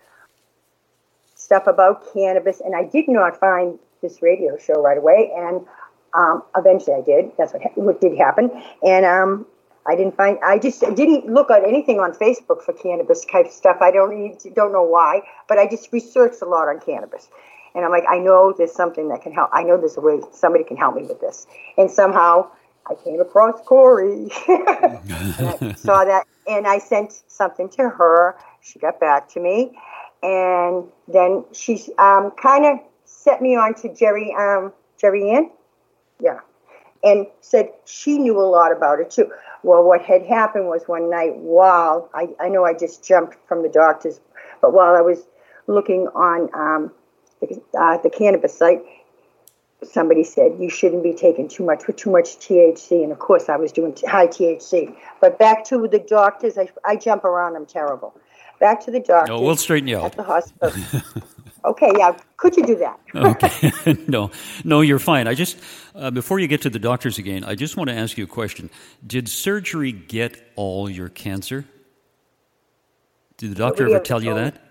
stuff 1.36 1.68
about 1.68 2.14
cannabis, 2.14 2.62
and 2.62 2.76
I 2.76 2.84
did 2.84 3.08
not 3.08 3.40
find 3.40 3.80
this 4.02 4.22
radio 4.22 4.58
show 4.58 4.82
right 4.82 4.98
away. 4.98 5.32
And 5.36 5.66
um, 6.14 6.44
eventually 6.56 6.96
I 6.96 7.02
did. 7.02 7.32
That's 7.38 7.54
what, 7.54 7.62
what 7.78 8.02
did 8.02 8.18
happen. 8.18 8.52
And 8.84 9.06
um, 9.06 9.46
I 9.88 9.96
didn't 9.96 10.16
find, 10.16 10.38
I 10.44 10.60
just 10.60 10.82
didn't 10.82 11.28
look 11.28 11.50
at 11.50 11.64
anything 11.64 12.00
on 12.00 12.14
Facebook 12.14 12.64
for 12.64 12.74
cannabis 12.74 13.26
type 13.26 13.48
stuff. 13.48 13.78
I 13.82 13.92
don't, 13.92 14.38
don't 14.54 14.74
know 14.74 14.84
why, 14.84 15.22
but 15.48 15.58
I 15.58 15.68
just 15.68 15.92
researched 15.92 16.42
a 16.42 16.46
lot 16.46 16.68
on 16.68 16.80
cannabis. 16.80 17.30
And 17.76 17.86
I'm 17.86 17.92
like, 17.92 18.04
I 18.10 18.18
know 18.18 18.54
there's 18.58 18.74
something 18.74 19.10
that 19.10 19.22
can 19.22 19.32
help. 19.32 19.50
I 19.54 19.64
know 19.64 19.78
there's 19.78 19.98
a 19.98 20.02
way 20.02 20.20
somebody 20.32 20.64
can 20.64 20.76
help 20.76 20.96
me 20.96 21.04
with 21.04 21.22
this. 21.22 21.48
And 21.78 21.90
somehow 21.90 22.50
I 22.90 22.96
came 22.96 23.22
across 23.22 23.62
Corey. 23.66 24.30
I 24.48 25.74
saw 25.78 26.04
that 26.06 26.26
and 26.48 26.66
I 26.66 26.80
sent 26.80 27.22
something 27.28 27.70
to 27.70 27.90
her. 27.90 28.36
She 28.62 28.80
got 28.80 29.00
back 29.00 29.30
to 29.30 29.40
me. 29.40 29.78
And 30.24 30.86
then 31.08 31.46
she 31.54 31.82
um, 31.98 32.32
kind 32.32 32.66
of 32.66 32.80
set 33.06 33.42
me 33.42 33.56
on 33.56 33.76
to 33.76 33.94
Jerry 33.94 34.34
um, 34.38 34.74
Jerry 35.00 35.30
Ann. 35.30 35.52
Yeah. 36.20 36.40
And 37.04 37.28
said 37.40 37.70
she 37.86 38.18
knew 38.18 38.38
a 38.40 38.44
lot 38.44 38.76
about 38.76 39.00
it 39.00 39.12
too. 39.12 39.32
Well, 39.64 39.84
what 39.84 40.02
had 40.02 40.26
happened 40.26 40.68
was 40.68 40.84
one 40.88 41.10
night 41.10 41.36
while 41.38 42.10
I, 42.14 42.30
I 42.40 42.50
know 42.50 42.66
I 42.66 42.74
just 42.74 43.06
jumped 43.06 43.38
from 43.48 43.62
the 43.64 43.70
doctor's, 43.70 44.20
but 44.62 44.74
while 44.74 44.96
I 44.96 45.02
was 45.02 45.28
looking 45.68 46.08
on 46.16 46.50
um, 46.54 46.92
the, 47.40 47.62
uh, 47.80 47.98
the 48.02 48.10
cannabis 48.10 48.58
site, 48.58 48.82
somebody 49.84 50.24
said 50.24 50.58
you 50.60 50.70
shouldn't 50.70 51.04
be 51.04 51.14
taking 51.14 51.48
too 51.48 51.64
much 51.64 51.88
with 51.88 51.96
too 51.96 52.12
much 52.12 52.38
THC, 52.40 53.04
and 53.04 53.12
of 53.12 53.20
course 53.20 53.50
I 53.50 53.56
was 53.56 53.72
doing 53.72 53.96
high 54.08 54.28
THC. 54.28 54.96
But 55.22 55.40
back 55.40 55.64
to 55.66 55.88
the 55.88 56.00
doctors, 56.00 56.58
I, 56.58 56.70
I 56.86 56.96
jump 56.96 57.24
around. 57.24 57.56
I'm 57.56 57.66
terrible. 57.66 58.16
Back 58.60 58.84
to 58.86 58.92
the 58.92 59.00
doctor. 59.00 59.32
No, 59.32 59.42
we'll 59.42 59.56
straighten 59.56 59.88
you 59.88 59.98
out. 59.98 60.06
At 60.06 60.16
the 60.18 60.24
hospital. 60.24 60.74
okay, 61.66 61.92
yeah. 61.98 62.18
Could 62.36 62.58
you 62.58 62.66
do 62.66 62.76
that? 62.76 63.00
okay. 63.16 63.98
no, 64.08 64.32
no, 64.66 64.82
you're 64.82 65.00
fine. 65.00 65.28
I 65.28 65.34
just, 65.34 65.58
uh, 65.96 66.12
before 66.12 66.40
you 66.40 66.48
get 66.48 66.62
to 66.64 66.70
the 66.70 66.80
doctors 66.80 67.18
again, 67.18 67.46
I 67.46 67.56
just 67.56 67.78
want 67.78 67.90
to 67.90 67.96
ask 67.96 68.18
you 68.18 68.26
a 68.26 68.28
question. 68.28 68.70
Did 69.06 69.30
surgery 69.30 69.94
get 69.94 70.52
all 70.58 70.90
your 70.90 71.08
cancer? 71.08 71.66
Did 73.38 73.52
the 73.52 73.56
doctor 73.56 73.84
Nobody 73.84 73.96
ever 73.96 74.04
tell 74.04 74.22
you 74.22 74.34
that? 74.34 74.62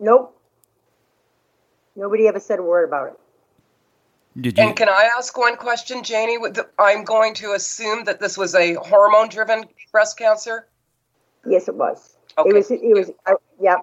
Nope. 0.00 0.36
Nobody 1.94 2.26
ever 2.26 2.40
said 2.40 2.58
a 2.58 2.62
word 2.62 2.88
about 2.88 3.08
it. 3.08 3.20
Did 4.38 4.58
you? 4.58 4.64
And 4.64 4.76
can 4.76 4.88
I 4.88 5.08
ask 5.16 5.36
one 5.36 5.56
question, 5.56 6.02
Janie? 6.02 6.38
I'm 6.78 7.04
going 7.04 7.34
to 7.34 7.52
assume 7.52 8.04
that 8.04 8.20
this 8.20 8.38
was 8.38 8.54
a 8.54 8.74
hormone-driven 8.74 9.64
breast 9.90 10.18
cancer. 10.18 10.66
Yes, 11.46 11.68
it 11.68 11.74
was. 11.74 12.16
Okay. 12.38 12.50
It 12.50 12.54
was. 12.54 12.70
It 12.70 12.96
was. 12.96 13.10
Uh, 13.26 13.34
yeah. 13.60 13.76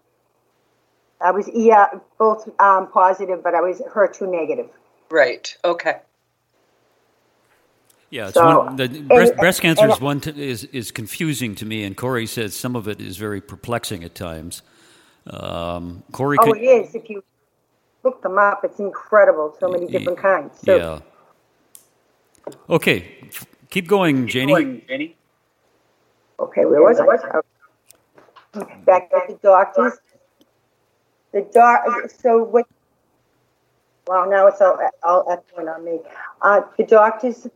I 1.19 1.31
was 1.31 1.49
yeah 1.53 1.87
both 2.19 2.47
um, 2.59 2.91
positive, 2.91 3.43
but 3.43 3.55
I 3.55 3.61
was 3.61 3.81
HER2 3.81 4.31
negative. 4.31 4.69
Right. 5.09 5.55
Okay. 5.65 5.97
Yeah, 8.09 8.31
so, 8.31 8.59
one, 8.59 8.75
the 8.77 8.87
breast, 8.87 9.31
and, 9.31 9.39
breast 9.39 9.61
cancer 9.61 9.83
and, 9.83 9.91
is 9.91 9.99
one 9.99 10.21
to, 10.21 10.33
is 10.33 10.63
is 10.65 10.91
confusing 10.91 11.55
to 11.55 11.65
me, 11.65 11.83
and 11.83 11.97
Corey 11.97 12.25
says 12.25 12.55
some 12.55 12.75
of 12.75 12.87
it 12.87 13.01
is 13.01 13.17
very 13.17 13.41
perplexing 13.41 14.03
at 14.05 14.15
times. 14.15 14.61
Um, 15.29 16.03
Corey, 16.13 16.37
oh, 16.39 16.45
could, 16.45 16.57
it 16.57 16.61
is. 16.61 16.95
If 16.95 17.09
you 17.09 17.21
look 18.07 18.21
them 18.21 18.37
up, 18.37 18.63
it's 18.63 18.79
incredible. 18.79 19.55
So 19.59 19.67
many 19.69 19.87
different 19.87 20.17
kinds. 20.17 20.59
So, 20.63 20.75
yeah. 20.75 20.99
Okay, 22.69 23.29
keep 23.69 23.87
going, 23.87 24.27
Janie. 24.27 24.53
Going, 24.53 24.81
Janie. 24.87 25.15
Okay, 26.39 26.63
where 26.65 26.81
was 26.81 26.99
I? 26.99 27.41
back 28.85 29.11
at 29.13 29.27
the 29.27 29.37
doctors. 29.41 29.93
The 31.33 31.41
doc. 31.53 31.85
So 32.21 32.43
what? 32.43 32.65
Well, 34.07 34.29
now 34.29 34.47
it's 34.47 34.61
all 34.61 34.79
all 35.03 35.23
echoing 35.29 35.67
on 35.67 35.83
me. 35.83 35.99
Uh, 36.41 36.61
the 36.77 36.85
doctors 36.85 37.47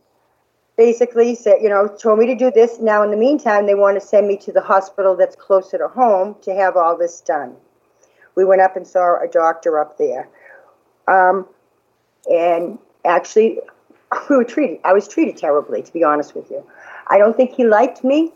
basically 0.76 1.34
said, 1.34 1.56
you 1.62 1.68
know, 1.68 1.88
told 1.88 2.18
me 2.18 2.26
to 2.26 2.34
do 2.34 2.50
this. 2.50 2.78
Now, 2.80 3.02
in 3.02 3.10
the 3.10 3.16
meantime, 3.16 3.66
they 3.66 3.74
want 3.74 4.00
to 4.00 4.06
send 4.06 4.28
me 4.28 4.36
to 4.38 4.52
the 4.52 4.60
hospital 4.60 5.16
that's 5.16 5.36
closer 5.36 5.78
to 5.78 5.88
home 5.88 6.36
to 6.42 6.54
have 6.54 6.76
all 6.76 6.96
this 6.96 7.20
done. 7.20 7.56
We 8.34 8.44
went 8.44 8.62
up 8.62 8.76
and 8.76 8.86
saw 8.86 9.22
a 9.22 9.28
doctor 9.28 9.78
up 9.78 9.98
there, 9.98 10.28
um, 11.08 11.46
and 12.30 12.78
actually, 13.04 13.58
we 14.30 14.36
were 14.36 14.44
treated. 14.44 14.78
I 14.84 14.92
was 14.92 15.08
treated 15.08 15.36
terribly, 15.36 15.82
to 15.82 15.92
be 15.92 16.04
honest 16.04 16.34
with 16.34 16.50
you. 16.50 16.64
I 17.08 17.18
don't 17.18 17.36
think 17.36 17.54
he 17.54 17.64
liked 17.64 18.04
me 18.04 18.32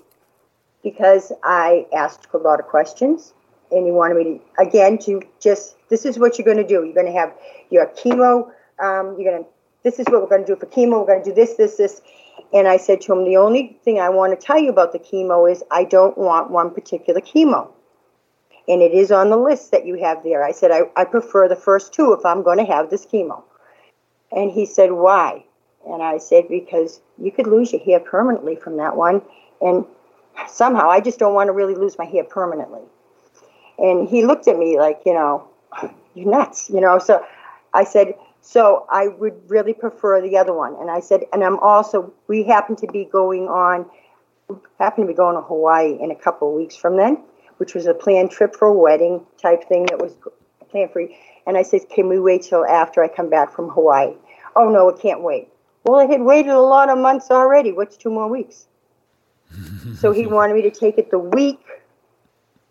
because 0.82 1.32
I 1.42 1.87
asked 1.94 2.26
a 2.32 2.38
lot 2.38 2.61
of 2.61 2.66
questions 2.66 3.32
and 3.70 3.85
he 3.87 3.92
wanted 3.92 4.16
me 4.16 4.25
to, 4.25 4.62
again, 4.62 4.99
to 4.99 5.23
just, 5.40 5.76
this 5.88 6.04
is 6.04 6.18
what 6.18 6.38
you're 6.38 6.44
going 6.44 6.56
to 6.58 6.66
do. 6.66 6.85
You're 6.85 6.94
going 6.94 7.06
to 7.06 7.18
have 7.18 7.35
your 7.70 7.87
chemo, 7.88 8.50
um, 8.78 9.16
you're 9.18 9.30
going 9.32 9.44
to, 9.44 9.50
this 9.82 9.99
is 9.99 10.06
what 10.06 10.23
we're 10.23 10.28
going 10.28 10.44
to 10.44 10.54
do 10.54 10.56
for 10.56 10.66
chemo. 10.66 11.00
We're 11.00 11.06
going 11.06 11.25
to 11.25 11.30
do 11.30 11.35
this, 11.35 11.54
this, 11.54 11.76
this. 11.76 12.00
And 12.52 12.68
I 12.68 12.76
said 12.76 13.00
to 13.02 13.12
him, 13.12 13.25
the 13.25 13.37
only 13.37 13.78
thing 13.85 13.99
I 14.00 14.08
want 14.08 14.38
to 14.38 14.46
tell 14.46 14.58
you 14.58 14.70
about 14.70 14.92
the 14.92 14.99
chemo 14.99 15.50
is 15.50 15.62
I 15.70 15.85
don't 15.85 16.16
want 16.16 16.50
one 16.50 16.70
particular 16.70 17.20
chemo. 17.20 17.70
And 18.68 18.82
it 18.82 18.92
is 18.92 19.12
on 19.12 19.30
the 19.30 19.37
list 19.37 19.70
that 19.70 19.87
you 19.87 19.94
have 20.02 20.23
there. 20.25 20.44
I 20.44 20.52
said, 20.52 20.70
I, 20.70 20.82
I 20.96 21.04
prefer 21.04 21.49
the 21.49 21.56
first 21.56 21.92
two 21.92 22.12
if 22.12 22.25
I'm 22.25 22.42
going 22.42 22.58
to 22.58 22.64
have 22.64 22.90
this 22.90 23.06
chemo. 23.06 23.42
And 24.32 24.50
he 24.50 24.66
said, 24.66 24.92
why? 24.92 25.44
And 25.87 26.02
I 26.02 26.18
said, 26.18 26.49
because 26.49 27.00
you 27.16 27.30
could 27.30 27.46
lose 27.46 27.73
your 27.73 27.82
hair 27.82 28.00
permanently 28.00 28.56
from 28.56 28.76
that 28.78 28.96
one. 28.96 29.23
And 29.61 29.85
somehow 30.49 30.90
I 30.90 31.00
just 31.00 31.18
don't 31.18 31.35
want 31.35 31.49
to 31.49 31.52
really 31.52 31.76
lose 31.76 31.96
my 31.96 32.04
hair 32.04 32.25
permanently. 32.25 32.82
And 33.78 34.08
he 34.08 34.25
looked 34.25 34.49
at 34.49 34.58
me 34.58 34.78
like, 34.78 35.00
you 35.06 35.14
know, 35.14 35.49
you're 36.14 36.28
nuts, 36.28 36.68
you 36.70 36.80
know. 36.80 36.99
So 36.99 37.25
I 37.73 37.85
said, 37.85 38.14
so 38.40 38.87
I 38.90 39.08
would 39.08 39.35
really 39.49 39.75
prefer 39.75 40.20
the 40.20 40.37
other 40.37 40.52
one. 40.52 40.76
And 40.80 40.90
I 40.90 41.00
said, 41.00 41.25
and 41.32 41.44
I'm 41.44 41.58
also, 41.58 42.12
we 42.26 42.42
happen 42.42 42.75
to 42.76 42.87
be 42.87 43.04
going 43.04 43.49
on, 43.49 43.87
happen 44.78 45.04
to 45.04 45.08
be 45.08 45.14
going 45.14 45.37
to 45.37 45.42
Hawaii 45.42 45.99
in 46.00 46.11
a 46.11 46.14
couple 46.14 46.49
of 46.49 46.54
weeks 46.54 46.75
from 46.75 46.96
then, 46.96 47.18
which 47.58 47.75
was 47.75 47.86
a 47.86 47.94
planned 47.94 48.30
trip 48.30 48.54
for 48.54 48.68
a 48.68 48.75
wedding 48.75 49.25
type 49.40 49.68
thing 49.68 49.86
that 49.86 50.00
was 50.00 50.16
planned 50.70 50.92
for. 50.92 51.06
And 51.46 51.56
I 51.56 51.62
said, 51.62 51.88
can 51.88 52.08
we 52.08 52.18
wait 52.18 52.42
till 52.42 52.64
after 52.64 53.02
I 53.02 53.08
come 53.08 53.30
back 53.30 53.54
from 53.54 53.68
Hawaii? 53.70 54.14
Oh 54.54 54.68
no, 54.68 54.88
it 54.88 55.00
can't 55.00 55.22
wait. 55.22 55.48
Well, 55.84 56.00
I 56.00 56.10
had 56.10 56.22
waited 56.22 56.50
a 56.50 56.60
lot 56.60 56.88
of 56.88 56.98
months 56.98 57.30
already. 57.30 57.72
What's 57.72 57.96
two 57.96 58.10
more 58.10 58.28
weeks? 58.28 58.66
so 59.96 60.12
he 60.12 60.26
wanted 60.26 60.54
me 60.54 60.62
to 60.62 60.70
take 60.70 60.98
it 60.98 61.10
the 61.10 61.18
week 61.18 61.60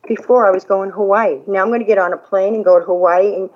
before 0.08 0.46
I 0.46 0.52
was 0.52 0.66
going 0.66 0.90
to 0.90 0.96
Hawaii. 0.96 1.40
Now 1.48 1.62
I'm 1.62 1.70
going 1.70 1.80
to 1.80 1.86
get 1.86 1.98
on 1.98 2.14
a 2.14 2.18
plane 2.18 2.56
and 2.56 2.66
go 2.66 2.80
to 2.80 2.86
Hawaii. 2.86 3.36
And 3.36 3.50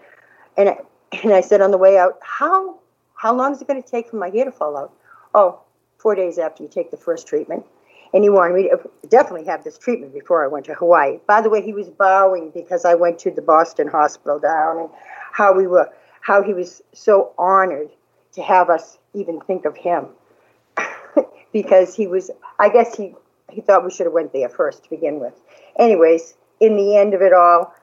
and 0.58 0.70
I, 0.70 0.78
and 1.24 1.34
I 1.34 1.42
said 1.42 1.62
on 1.62 1.72
the 1.72 1.78
way 1.78 1.98
out, 1.98 2.20
how 2.22 2.80
how 3.16 3.36
long 3.36 3.52
is 3.52 3.62
it 3.62 3.68
going 3.68 3.82
to 3.82 3.90
take 3.90 4.10
for 4.10 4.16
my 4.16 4.30
hair 4.30 4.46
to 4.46 4.52
fall 4.52 4.78
out? 4.78 4.94
Oh, 5.34 5.62
four 5.98 6.16
days 6.16 6.38
after 6.38 6.64
you 6.64 6.70
take 6.70 6.92
the 6.92 6.98
first 6.98 7.28
treatment. 7.28 7.66
And 8.14 8.24
he 8.24 8.30
wanted 8.30 8.70
definitely 9.10 9.46
have 9.46 9.64
this 9.64 9.78
treatment 9.78 10.14
before 10.14 10.44
I 10.44 10.48
went 10.48 10.66
to 10.66 10.74
Hawaii. 10.74 11.20
By 11.28 11.42
the 11.42 11.50
way, 11.50 11.62
he 11.62 11.74
was 11.74 11.90
bowing 11.90 12.52
because 12.52 12.86
I 12.86 12.96
went 12.96 13.20
to 13.20 13.32
the 13.32 13.42
Boston 13.42 13.88
hospital 13.88 14.40
down 14.40 14.80
and 14.80 14.90
how 15.32 15.54
we 15.54 15.68
were 15.68 15.90
how 16.22 16.44
he 16.44 16.54
was 16.54 16.82
so 16.94 17.32
honored 17.38 17.90
to 18.34 18.42
have 18.42 18.70
us 18.70 18.98
even 19.14 19.40
think 19.42 19.66
of 19.66 19.78
him. 19.78 20.08
because 21.54 21.96
he 21.96 22.08
was 22.08 22.32
I 22.58 22.70
guess 22.70 22.96
he 22.96 23.14
he 23.52 23.62
thought 23.62 23.84
we 23.84 23.92
should 23.92 24.06
have 24.06 24.14
went 24.14 24.34
there 24.34 24.50
first 24.50 24.84
to 24.84 24.90
begin 24.90 25.20
with. 25.20 25.34
Anyways, 25.78 26.36
in 26.60 26.76
the 26.76 26.96
end 26.98 27.14
of 27.14 27.22
it 27.22 27.34
all, 27.34 27.74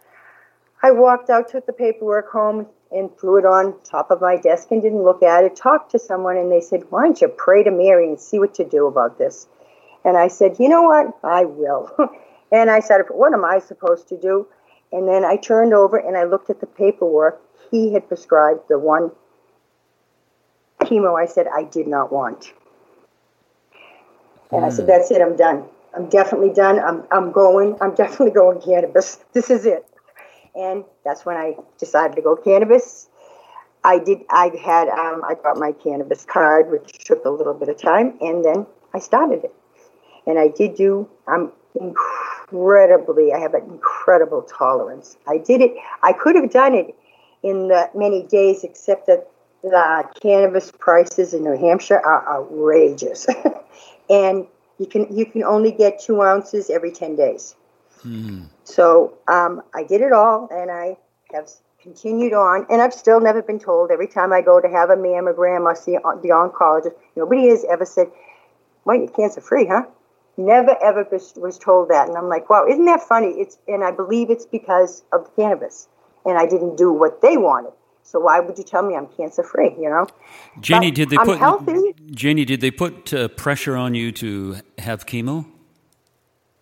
I 0.83 0.91
walked 0.93 1.31
out, 1.31 1.49
took 1.49 1.67
the 1.67 1.73
paperwork 1.73 2.31
home, 2.31 2.67
and 2.93 3.17
threw 3.19 3.39
it 3.39 3.45
on 3.45 3.75
top 3.83 4.11
of 4.11 4.21
my 4.21 4.37
desk 4.37 4.71
and 4.71 4.81
didn't 4.81 5.03
look 5.03 5.23
at 5.23 5.45
it. 5.45 5.57
Talked 5.57 5.91
to 5.93 5.99
someone, 5.99 6.37
and 6.37 6.51
they 6.51 6.61
said, 6.61 6.85
"Why 6.91 7.05
don't 7.05 7.21
you 7.21 7.29
pray 7.29 7.63
to 7.63 7.71
Mary 7.71 8.09
and 8.09 8.21
see 8.21 8.39
what 8.39 8.59
you 8.59 8.65
do 8.65 8.87
about 8.87 9.19
this?" 9.19 9.49
And 10.07 10.17
I 10.17 10.29
said, 10.29 10.59
"You 10.59 10.71
know 10.71 10.83
what? 10.83 11.19
I 11.23 11.45
will." 11.45 11.91
and 12.53 12.71
I 12.71 12.81
said, 12.81 13.03
"What 13.11 13.35
am 13.35 13.45
I 13.45 13.59
supposed 13.59 14.09
to 14.09 14.17
do?" 14.17 14.47
And 14.93 15.07
then 15.07 15.25
I 15.25 15.37
turned 15.37 15.75
over 15.75 15.99
and 15.99 16.17
I 16.17 16.25
looked 16.25 16.49
at 16.49 16.61
the 16.61 16.67
paperwork. 16.67 17.43
He 17.71 17.93
had 17.93 18.09
prescribed 18.09 18.69
the 18.69 18.79
one 18.79 19.11
chemo 20.81 21.21
I 21.21 21.27
said 21.27 21.49
I 21.53 21.65
did 21.65 21.89
not 21.89 22.13
want. 22.13 22.53
And 24.53 24.65
I 24.65 24.71
said, 24.71 24.85
hmm. 24.85 24.93
"That's 24.93 25.11
it. 25.11 25.21
I'm 25.21 25.37
done." 25.37 25.65
I'm 25.97 26.09
definitely 26.11 26.53
done. 26.53 26.79
I'm, 26.79 27.05
I'm 27.11 27.33
going. 27.33 27.77
I'm 27.81 27.95
definitely 27.95 28.31
going 28.43 28.61
cannabis. 28.61 29.19
This 29.33 29.51
is 29.51 29.65
it. 29.65 29.87
And 30.55 30.85
that's 31.05 31.25
when 31.25 31.37
I 31.37 31.57
decided 31.79 32.17
to 32.17 32.23
go 32.23 32.37
cannabis. 32.37 33.09
I 33.83 33.99
did. 33.99 34.21
I 34.31 34.51
had. 34.63 34.89
Um, 34.89 35.23
I 35.27 35.35
got 35.43 35.57
my 35.57 35.73
cannabis 35.73 36.25
card, 36.25 36.71
which 36.71 37.05
took 37.05 37.25
a 37.25 37.31
little 37.31 37.55
bit 37.55 37.69
of 37.69 37.79
time, 37.79 38.19
and 38.21 38.45
then 38.45 38.67
I 38.93 38.99
started 38.99 39.45
it. 39.45 39.55
And 40.27 40.39
I 40.39 40.49
did 40.49 40.75
do. 40.75 41.09
I'm 41.29 41.53
incredibly. 41.81 43.33
I 43.33 43.39
have 43.39 43.55
an 43.55 43.65
incredible 43.65 44.43
tolerance. 44.43 45.17
I 45.29 45.39
did 45.39 45.61
it. 45.61 45.75
I 46.03 46.13
could 46.13 46.37
have 46.37 46.51
done 46.51 46.75
it 46.75 46.95
in 47.43 47.69
the 47.69 47.91
many 47.95 48.25
days, 48.25 48.65
except 48.65 49.07
that 49.07 49.29
the 49.63 50.05
cannabis 50.21 50.73
prices 50.73 51.35
in 51.35 51.45
New 51.45 51.57
Hampshire 51.57 52.01
are 52.05 52.27
outrageous, 52.29 53.27
and 54.11 54.47
you 54.79 54.87
can 54.87 55.15
you 55.17 55.27
can 55.27 55.43
only 55.43 55.73
get 55.73 56.01
two 56.01 56.23
ounces 56.23 56.71
every 56.71 56.91
10 56.91 57.17
days 57.17 57.55
hmm. 58.03 58.43
so 58.65 59.17
um, 59.29 59.63
i 59.75 59.83
did 59.83 60.01
it 60.01 60.13
all 60.13 60.49
and 60.51 60.71
i 60.71 60.97
have 61.33 61.49
continued 61.81 62.33
on 62.33 62.67
and 62.71 62.83
i've 62.83 62.95
still 62.95 63.21
never 63.21 63.43
been 63.43 63.59
told 63.59 63.91
every 63.91 64.09
time 64.09 64.33
i 64.33 64.41
go 64.41 64.61
to 64.61 64.69
have 64.69 64.91
a 64.91 64.97
mammogram 64.97 65.65
or 65.65 65.75
see 65.75 65.93
the 65.93 66.29
oncologist 66.29 66.95
nobody 67.15 67.49
has 67.49 67.65
ever 67.71 67.85
said 67.85 68.11
well 68.85 68.97
you're 68.97 69.09
cancer 69.09 69.41
free 69.41 69.67
huh 69.67 69.85
never 70.37 70.77
ever 70.83 71.07
was 71.37 71.59
told 71.59 71.89
that 71.89 72.09
and 72.09 72.17
i'm 72.17 72.29
like 72.29 72.49
wow 72.51 72.67
isn't 72.67 72.85
that 72.85 73.03
funny 73.03 73.29
it's 73.29 73.59
and 73.69 73.83
i 73.85 73.91
believe 73.91 74.31
it's 74.31 74.47
because 74.47 75.03
of 75.13 75.25
the 75.25 75.31
cannabis 75.43 75.89
and 76.25 76.39
i 76.39 76.47
didn't 76.47 76.77
do 76.77 76.93
what 76.93 77.23
they 77.23 77.37
wanted 77.37 77.73
so 78.07 78.21
why 78.21 78.39
would 78.39 78.57
you 78.57 78.63
tell 78.63 78.83
me 78.83 78.95
I'm 78.95 79.09
cancer 79.09 79.43
free? 79.43 79.75
You 79.77 79.91
know, 79.91 80.07
Jenny, 80.61 80.91
but 80.91 80.95
did 80.95 81.11
they 81.11 81.19
I'm 81.19 81.27
put 81.27 81.39
healthy. 81.39 81.93
Jenny? 82.13 82.45
Did 82.45 82.61
they 82.61 82.71
put 82.71 83.13
uh, 83.13 83.27
pressure 83.29 83.77
on 83.77 83.97
you 83.97 84.13
to 84.13 84.59
have 84.79 85.07
chemo? 85.07 85.45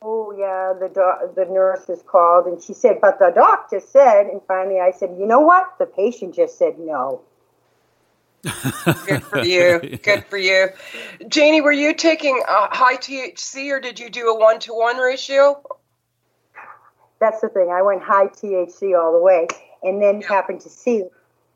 Oh 0.00 0.35
yeah, 0.38 0.73
the 0.78 0.88
do- 0.88 1.35
the 1.35 1.50
nurse 1.50 1.88
is 1.90 2.02
called 2.02 2.47
and 2.47 2.62
she 2.62 2.73
said, 2.73 2.99
but 3.00 3.19
the 3.19 3.31
doctor 3.35 3.81
said, 3.81 4.26
and 4.26 4.40
finally 4.49 4.81
I 4.81 4.90
said, 4.90 5.16
you 5.19 5.26
know 5.26 5.40
what? 5.40 5.75
The 5.78 5.87
patient 5.87 6.35
just 6.35 6.59
said 6.59 6.78
no. 6.78 7.21
Good 9.07 9.23
for 9.25 9.43
you. 9.43 9.99
Good 10.03 10.25
for 10.27 10.37
you. 10.37 10.69
Janie, 11.29 11.61
were 11.61 11.73
you 11.73 11.95
taking 11.95 12.43
a 12.49 12.75
high 12.75 12.97
THC 12.97 13.71
or 13.71 13.81
did 13.81 13.99
you 13.99 14.11
do 14.11 14.29
a 14.29 14.39
one 14.39 14.59
to 14.61 14.75
one 14.75 14.99
ratio? 14.99 15.63
That's 17.21 17.41
the 17.41 17.49
thing. 17.49 17.71
I 17.73 17.83
went 17.83 18.03
high 18.03 18.27
THC 18.27 18.99
all 18.99 19.13
the 19.13 19.23
way 19.23 19.47
and 19.85 20.03
then 20.03 20.21
yeah. 20.21 20.29
happened 20.29 20.61
to 20.63 20.69
see 20.69 21.05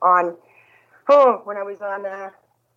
on 0.01 0.37
oh 1.09 1.41
when 1.45 1.57
I 1.57 1.63
was 1.63 1.81
on 1.81 2.07
uh, 2.07 2.31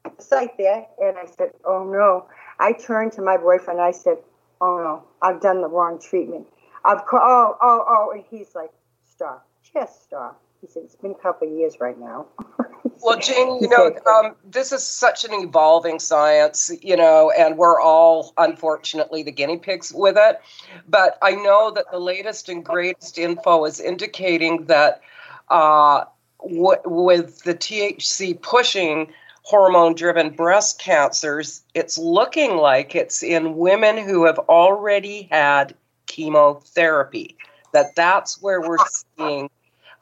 the 0.03 0.23
site 0.23 0.57
there, 0.57 0.87
and 0.99 1.17
I 1.17 1.25
said, 1.25 1.51
"Oh 1.63 1.83
no!" 1.83 2.27
I 2.59 2.73
turned 2.73 3.11
to 3.13 3.21
my 3.21 3.37
boyfriend. 3.37 3.79
I 3.79 3.91
said, 3.91 4.17
"Oh 4.59 4.77
no, 4.77 5.03
I've 5.21 5.41
done 5.41 5.61
the 5.61 5.67
wrong 5.67 5.99
treatment. 5.99 6.47
I've 6.83 7.05
called. 7.05 7.23
Oh 7.23 7.55
oh 7.61 7.85
oh!" 7.87 8.11
And 8.13 8.23
he's 8.29 8.55
like, 8.55 8.71
"Stop, 9.03 9.47
just 9.73 10.03
stop." 10.03 10.41
He 10.61 10.67
said, 10.67 10.83
"It's 10.85 10.95
been 10.95 11.11
a 11.11 11.21
couple 11.21 11.47
of 11.47 11.53
years 11.53 11.79
right 11.79 11.99
now." 11.99 12.27
well, 13.01 13.19
Jane, 13.19 13.59
you 13.61 13.67
know, 13.69 13.95
um, 14.05 14.35
this 14.49 14.71
is 14.71 14.85
such 14.85 15.23
an 15.25 15.33
evolving 15.33 15.99
science, 15.99 16.71
you 16.81 16.95
know, 16.95 17.31
and 17.37 17.57
we're 17.57 17.79
all 17.79 18.33
unfortunately 18.37 19.23
the 19.23 19.31
guinea 19.31 19.57
pigs 19.57 19.91
with 19.93 20.17
it. 20.17 20.41
But 20.87 21.17
I 21.21 21.31
know 21.31 21.71
that 21.71 21.85
the 21.91 21.99
latest 21.99 22.49
and 22.49 22.63
greatest 22.63 23.17
info 23.17 23.65
is 23.65 23.79
indicating 23.79 24.65
that. 24.65 25.01
Uh, 25.49 26.05
w- 26.41 26.81
with 26.85 27.43
the 27.43 27.53
THC 27.53 28.41
pushing 28.41 29.11
hormone 29.43 29.95
driven 29.95 30.29
breast 30.29 30.79
cancers, 30.79 31.61
it's 31.73 31.97
looking 31.97 32.57
like 32.57 32.95
it's 32.95 33.23
in 33.23 33.57
women 33.57 33.97
who 33.97 34.25
have 34.25 34.39
already 34.39 35.27
had 35.31 35.75
chemotherapy. 36.07 37.37
That 37.73 37.95
that's 37.95 38.41
where 38.41 38.61
we're 38.61 38.77
seeing 39.17 39.49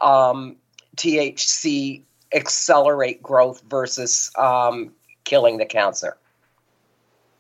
um, 0.01 0.55
THC 0.97 2.03
accelerate 2.33 3.21
growth 3.21 3.61
versus 3.69 4.31
um, 4.37 4.91
killing 5.23 5.57
the 5.57 5.65
cancer. 5.65 6.17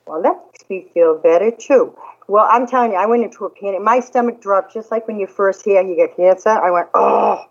Well, 0.05 0.21
that 0.21 0.37
makes 0.47 0.69
me 0.69 0.87
feel 0.93 1.17
better 1.17 1.51
too. 1.51 1.95
Well, 2.27 2.47
I'm 2.49 2.67
telling 2.67 2.91
you, 2.91 2.97
I 2.97 3.05
went 3.05 3.23
into 3.23 3.45
a 3.45 3.49
panic. 3.49 3.81
My 3.81 3.99
stomach 3.99 4.41
dropped 4.41 4.73
just 4.73 4.91
like 4.91 5.07
when 5.07 5.19
you 5.19 5.27
first 5.27 5.63
hear 5.65 5.81
you 5.81 5.95
get 5.95 6.15
cancer. 6.15 6.49
I 6.49 6.71
went, 6.71 6.87
oh, 6.93 7.45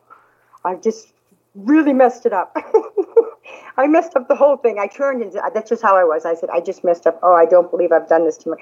I 0.64 0.76
just 0.76 1.12
really 1.54 1.92
messed 1.92 2.26
it 2.26 2.32
up. 2.32 2.56
I 3.76 3.86
messed 3.86 4.16
up 4.16 4.28
the 4.28 4.36
whole 4.36 4.56
thing. 4.56 4.78
I 4.78 4.86
turned 4.86 5.22
and 5.22 5.32
that's 5.54 5.68
just 5.68 5.82
how 5.82 5.96
I 5.96 6.04
was. 6.04 6.24
I 6.24 6.34
said, 6.34 6.50
I 6.50 6.60
just 6.60 6.84
messed 6.84 7.06
up. 7.06 7.18
Oh, 7.22 7.34
I 7.34 7.46
don't 7.46 7.70
believe 7.70 7.92
I've 7.92 8.08
done 8.08 8.24
this 8.24 8.36
to 8.38 8.50
me. 8.50 8.56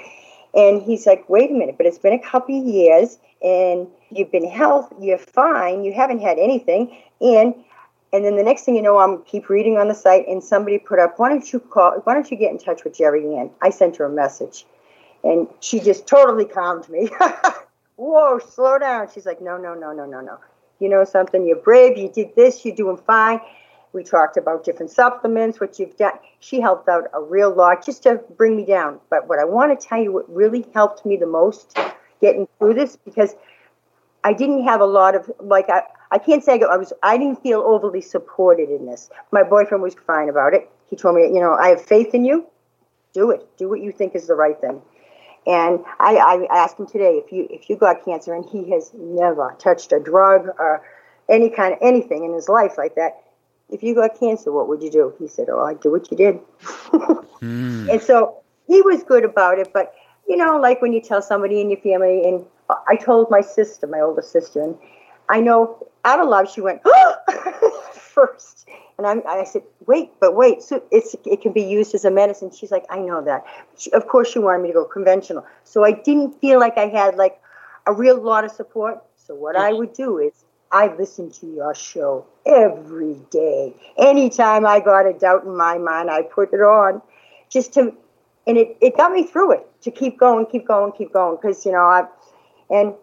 And 0.54 0.82
he's 0.82 1.06
like, 1.06 1.28
wait 1.28 1.50
a 1.50 1.54
minute, 1.54 1.76
but 1.76 1.86
it's 1.86 1.98
been 1.98 2.14
a 2.14 2.18
couple 2.18 2.58
of 2.58 2.66
years 2.66 3.18
and 3.42 3.86
you've 4.10 4.32
been 4.32 4.48
healthy, 4.48 4.94
you're 5.00 5.18
fine, 5.18 5.84
you 5.84 5.92
haven't 5.92 6.20
had 6.20 6.38
anything. 6.38 6.96
And 7.20 7.54
and 8.16 8.24
then 8.24 8.36
the 8.36 8.42
next 8.42 8.64
thing 8.64 8.74
you 8.74 8.82
know, 8.82 8.98
I'm 8.98 9.22
keep 9.22 9.48
reading 9.48 9.76
on 9.76 9.88
the 9.88 9.94
site 9.94 10.26
and 10.26 10.42
somebody 10.42 10.78
put 10.78 10.98
up, 10.98 11.18
why 11.18 11.28
don't 11.28 11.52
you 11.52 11.60
call 11.60 12.00
why 12.04 12.14
don't 12.14 12.30
you 12.30 12.36
get 12.36 12.50
in 12.50 12.58
touch 12.58 12.82
with 12.82 12.96
Jerry 12.96 13.36
Ann? 13.36 13.50
I 13.62 13.70
sent 13.70 13.96
her 13.96 14.06
a 14.06 14.10
message. 14.10 14.66
And 15.22 15.48
she 15.60 15.80
just 15.80 16.06
totally 16.06 16.44
calmed 16.44 16.88
me. 16.88 17.10
Whoa, 17.96 18.38
slow 18.38 18.78
down. 18.78 19.08
She's 19.12 19.26
like, 19.26 19.40
no, 19.40 19.56
no, 19.56 19.74
no, 19.74 19.92
no, 19.92 20.04
no, 20.04 20.20
no 20.20 20.38
you 20.78 20.88
know 20.88 21.04
something, 21.04 21.46
you're 21.46 21.56
brave, 21.56 21.96
you 21.96 22.08
did 22.08 22.34
this, 22.36 22.64
you're 22.64 22.74
doing 22.74 22.96
fine. 22.96 23.40
We 23.92 24.02
talked 24.04 24.36
about 24.36 24.64
different 24.64 24.90
supplements, 24.90 25.58
what 25.58 25.78
you've 25.78 25.96
done. 25.96 26.12
She 26.40 26.60
helped 26.60 26.88
out 26.88 27.04
a 27.14 27.22
real 27.22 27.54
lot 27.54 27.84
just 27.84 28.02
to 28.02 28.20
bring 28.36 28.56
me 28.56 28.64
down. 28.66 29.00
But 29.08 29.26
what 29.26 29.38
I 29.38 29.44
want 29.44 29.78
to 29.78 29.86
tell 29.86 30.02
you, 30.02 30.12
what 30.12 30.28
really 30.34 30.66
helped 30.74 31.06
me 31.06 31.16
the 31.16 31.26
most 31.26 31.78
getting 32.20 32.46
through 32.58 32.74
this, 32.74 32.96
because 32.96 33.34
I 34.22 34.34
didn't 34.34 34.64
have 34.64 34.80
a 34.80 34.86
lot 34.86 35.14
of, 35.14 35.30
like, 35.40 35.70
I, 35.70 35.82
I 36.10 36.18
can't 36.18 36.42
say 36.44 36.60
I 36.60 36.76
was, 36.76 36.92
I 37.02 37.18
didn't 37.18 37.42
feel 37.42 37.60
overly 37.60 38.00
supported 38.00 38.70
in 38.70 38.86
this. 38.86 39.10
My 39.32 39.42
boyfriend 39.42 39.82
was 39.82 39.94
fine 40.06 40.28
about 40.28 40.54
it. 40.54 40.70
He 40.88 40.96
told 40.96 41.16
me, 41.16 41.22
you 41.22 41.40
know, 41.40 41.54
I 41.54 41.68
have 41.68 41.82
faith 41.84 42.14
in 42.14 42.24
you. 42.24 42.46
Do 43.12 43.30
it. 43.30 43.46
Do 43.56 43.68
what 43.68 43.80
you 43.80 43.92
think 43.92 44.14
is 44.14 44.26
the 44.26 44.34
right 44.34 44.60
thing. 44.60 44.82
And 45.46 45.84
I, 46.00 46.16
I 46.16 46.46
asked 46.56 46.78
him 46.78 46.86
today 46.86 47.22
if 47.24 47.30
you 47.30 47.46
if 47.50 47.70
you 47.70 47.76
got 47.76 48.04
cancer, 48.04 48.34
and 48.34 48.44
he 48.44 48.68
has 48.72 48.90
never 48.94 49.54
touched 49.60 49.92
a 49.92 50.00
drug 50.00 50.48
or 50.58 50.82
any 51.28 51.50
kind 51.50 51.72
of 51.72 51.78
anything 51.80 52.24
in 52.24 52.32
his 52.32 52.48
life 52.48 52.76
like 52.76 52.94
that. 52.96 53.22
if 53.70 53.82
you 53.82 53.94
got 53.94 54.18
cancer, 54.18 54.52
what 54.52 54.68
would 54.68 54.82
you 54.82 54.90
do? 54.90 55.14
He 55.18 55.28
said, 55.28 55.48
oh, 55.48 55.60
I'd 55.60 55.80
do 55.80 55.90
what 55.90 56.10
you 56.10 56.16
did. 56.16 56.38
mm. 56.60 57.90
And 57.90 58.02
so 58.02 58.42
he 58.66 58.80
was 58.82 59.02
good 59.02 59.24
about 59.24 59.58
it. 59.58 59.72
But, 59.72 59.94
you 60.28 60.36
know, 60.36 60.58
like 60.58 60.82
when 60.82 60.92
you 60.92 61.00
tell 61.00 61.22
somebody 61.22 61.60
in 61.60 61.70
your 61.70 61.80
family, 61.80 62.28
and 62.28 62.44
I 62.88 62.96
told 62.96 63.30
my 63.30 63.40
sister, 63.40 63.86
my 63.86 64.00
older 64.00 64.22
sister, 64.22 64.62
and 64.62 64.76
I 65.28 65.40
know 65.40 65.86
out 66.04 66.20
of 66.20 66.28
love, 66.28 66.50
she 66.50 66.60
went, 66.60 66.82
first. 68.16 68.68
And 68.96 69.06
I'm, 69.06 69.22
I 69.28 69.44
said, 69.44 69.62
wait, 69.86 70.10
but 70.20 70.34
wait, 70.34 70.62
so 70.62 70.82
it's, 70.90 71.14
it 71.26 71.42
can 71.42 71.52
be 71.52 71.62
used 71.62 71.94
as 71.94 72.04
a 72.04 72.10
medicine. 72.10 72.50
She's 72.50 72.70
like, 72.70 72.84
I 72.88 72.98
know 72.98 73.22
that. 73.24 73.44
She, 73.76 73.92
of 73.92 74.08
course, 74.08 74.30
she 74.30 74.38
wanted 74.38 74.62
me 74.62 74.68
to 74.68 74.74
go 74.74 74.84
conventional. 74.84 75.44
So 75.64 75.84
I 75.84 75.92
didn't 75.92 76.40
feel 76.40 76.58
like 76.58 76.78
I 76.78 76.86
had 76.86 77.16
like 77.16 77.40
a 77.86 77.92
real 77.92 78.20
lot 78.20 78.44
of 78.44 78.52
support. 78.52 79.02
So 79.16 79.34
what 79.34 79.54
I 79.56 79.72
would 79.72 79.92
do 79.92 80.18
is 80.18 80.32
I 80.72 80.94
listen 80.96 81.30
to 81.32 81.46
your 81.46 81.74
show 81.74 82.26
every 82.46 83.20
day. 83.30 83.74
Anytime 83.98 84.64
I 84.64 84.80
got 84.80 85.06
a 85.06 85.12
doubt 85.12 85.44
in 85.44 85.56
my 85.56 85.76
mind, 85.76 86.10
I 86.10 86.22
put 86.22 86.52
it 86.54 86.60
on 86.60 87.02
just 87.50 87.74
to, 87.74 87.92
and 88.46 88.56
it, 88.56 88.76
it 88.80 88.96
got 88.96 89.12
me 89.12 89.26
through 89.26 89.52
it 89.52 89.66
to 89.82 89.90
keep 89.90 90.18
going, 90.18 90.46
keep 90.46 90.66
going, 90.66 90.92
keep 90.92 91.12
going. 91.12 91.36
Because, 91.36 91.66
you 91.66 91.72
know, 91.72 91.78
I, 91.78 92.04
and 92.70 92.94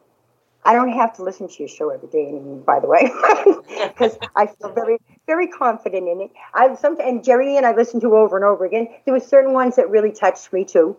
I 0.66 0.74
don't 0.74 0.92
have 0.94 1.14
to 1.18 1.24
listen 1.24 1.48
to 1.48 1.56
your 1.60 1.68
show 1.68 1.90
every 1.90 2.08
day 2.10 2.28
anymore, 2.28 2.58
by 2.60 2.80
the 2.80 2.88
way, 2.88 3.12
because 3.88 4.18
I 4.36 4.48
feel 4.48 4.72
very, 4.76 4.98
very 5.28 5.48
confident 5.48 6.08
in 6.08 6.22
it. 6.22 6.32
I 6.54 6.74
sometimes 6.76 7.10
and 7.10 7.24
Jerry 7.24 7.58
and 7.58 7.66
I 7.66 7.74
listened 7.76 8.02
to 8.02 8.16
over 8.16 8.36
and 8.36 8.46
over 8.46 8.66
again. 8.66 8.88
There 9.06 9.14
were 9.14 9.20
certain 9.20 9.54
ones 9.54 9.76
that 9.76 9.90
really 9.90 10.12
touched 10.12 10.54
me 10.54 10.64
too, 10.64 10.96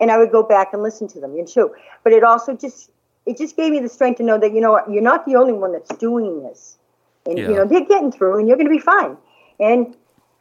and 0.00 0.10
I 0.10 0.18
would 0.18 0.30
go 0.30 0.42
back 0.42 0.72
and 0.72 0.82
listen 0.82 1.08
to 1.08 1.20
them 1.20 1.34
and 1.34 1.48
too. 1.48 1.74
But 2.04 2.12
it 2.12 2.22
also 2.22 2.54
just 2.54 2.90
it 3.24 3.38
just 3.38 3.56
gave 3.56 3.72
me 3.72 3.80
the 3.80 3.88
strength 3.88 4.18
to 4.18 4.22
know 4.22 4.38
that 4.38 4.52
you 4.52 4.60
know 4.60 4.72
what 4.72 4.90
you're 4.90 5.02
not 5.02 5.24
the 5.26 5.36
only 5.36 5.52
one 5.52 5.72
that's 5.72 5.94
doing 5.96 6.42
this, 6.42 6.78
and 7.24 7.38
yeah. 7.38 7.48
you 7.48 7.54
know 7.54 7.64
they're 7.64 7.86
getting 7.86 8.12
through, 8.12 8.38
and 8.38 8.48
you're 8.48 8.56
going 8.56 8.68
to 8.68 8.74
be 8.74 8.80
fine. 8.80 9.16
And 9.60 9.96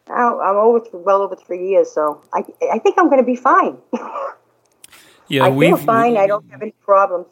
I'm 0.09 0.55
over 0.57 0.81
well 0.93 1.21
over 1.21 1.35
three 1.35 1.69
years, 1.69 1.91
so 1.91 2.21
I 2.33 2.43
I 2.71 2.79
think 2.79 2.97
I'm 2.97 3.07
going 3.07 3.21
to 3.21 3.25
be 3.25 3.35
fine. 3.35 3.77
yeah, 5.27 5.45
I 5.45 5.57
feel 5.57 5.77
fine. 5.77 6.17
I 6.17 6.27
don't 6.27 6.49
have 6.51 6.61
any 6.61 6.73
problems. 6.83 7.27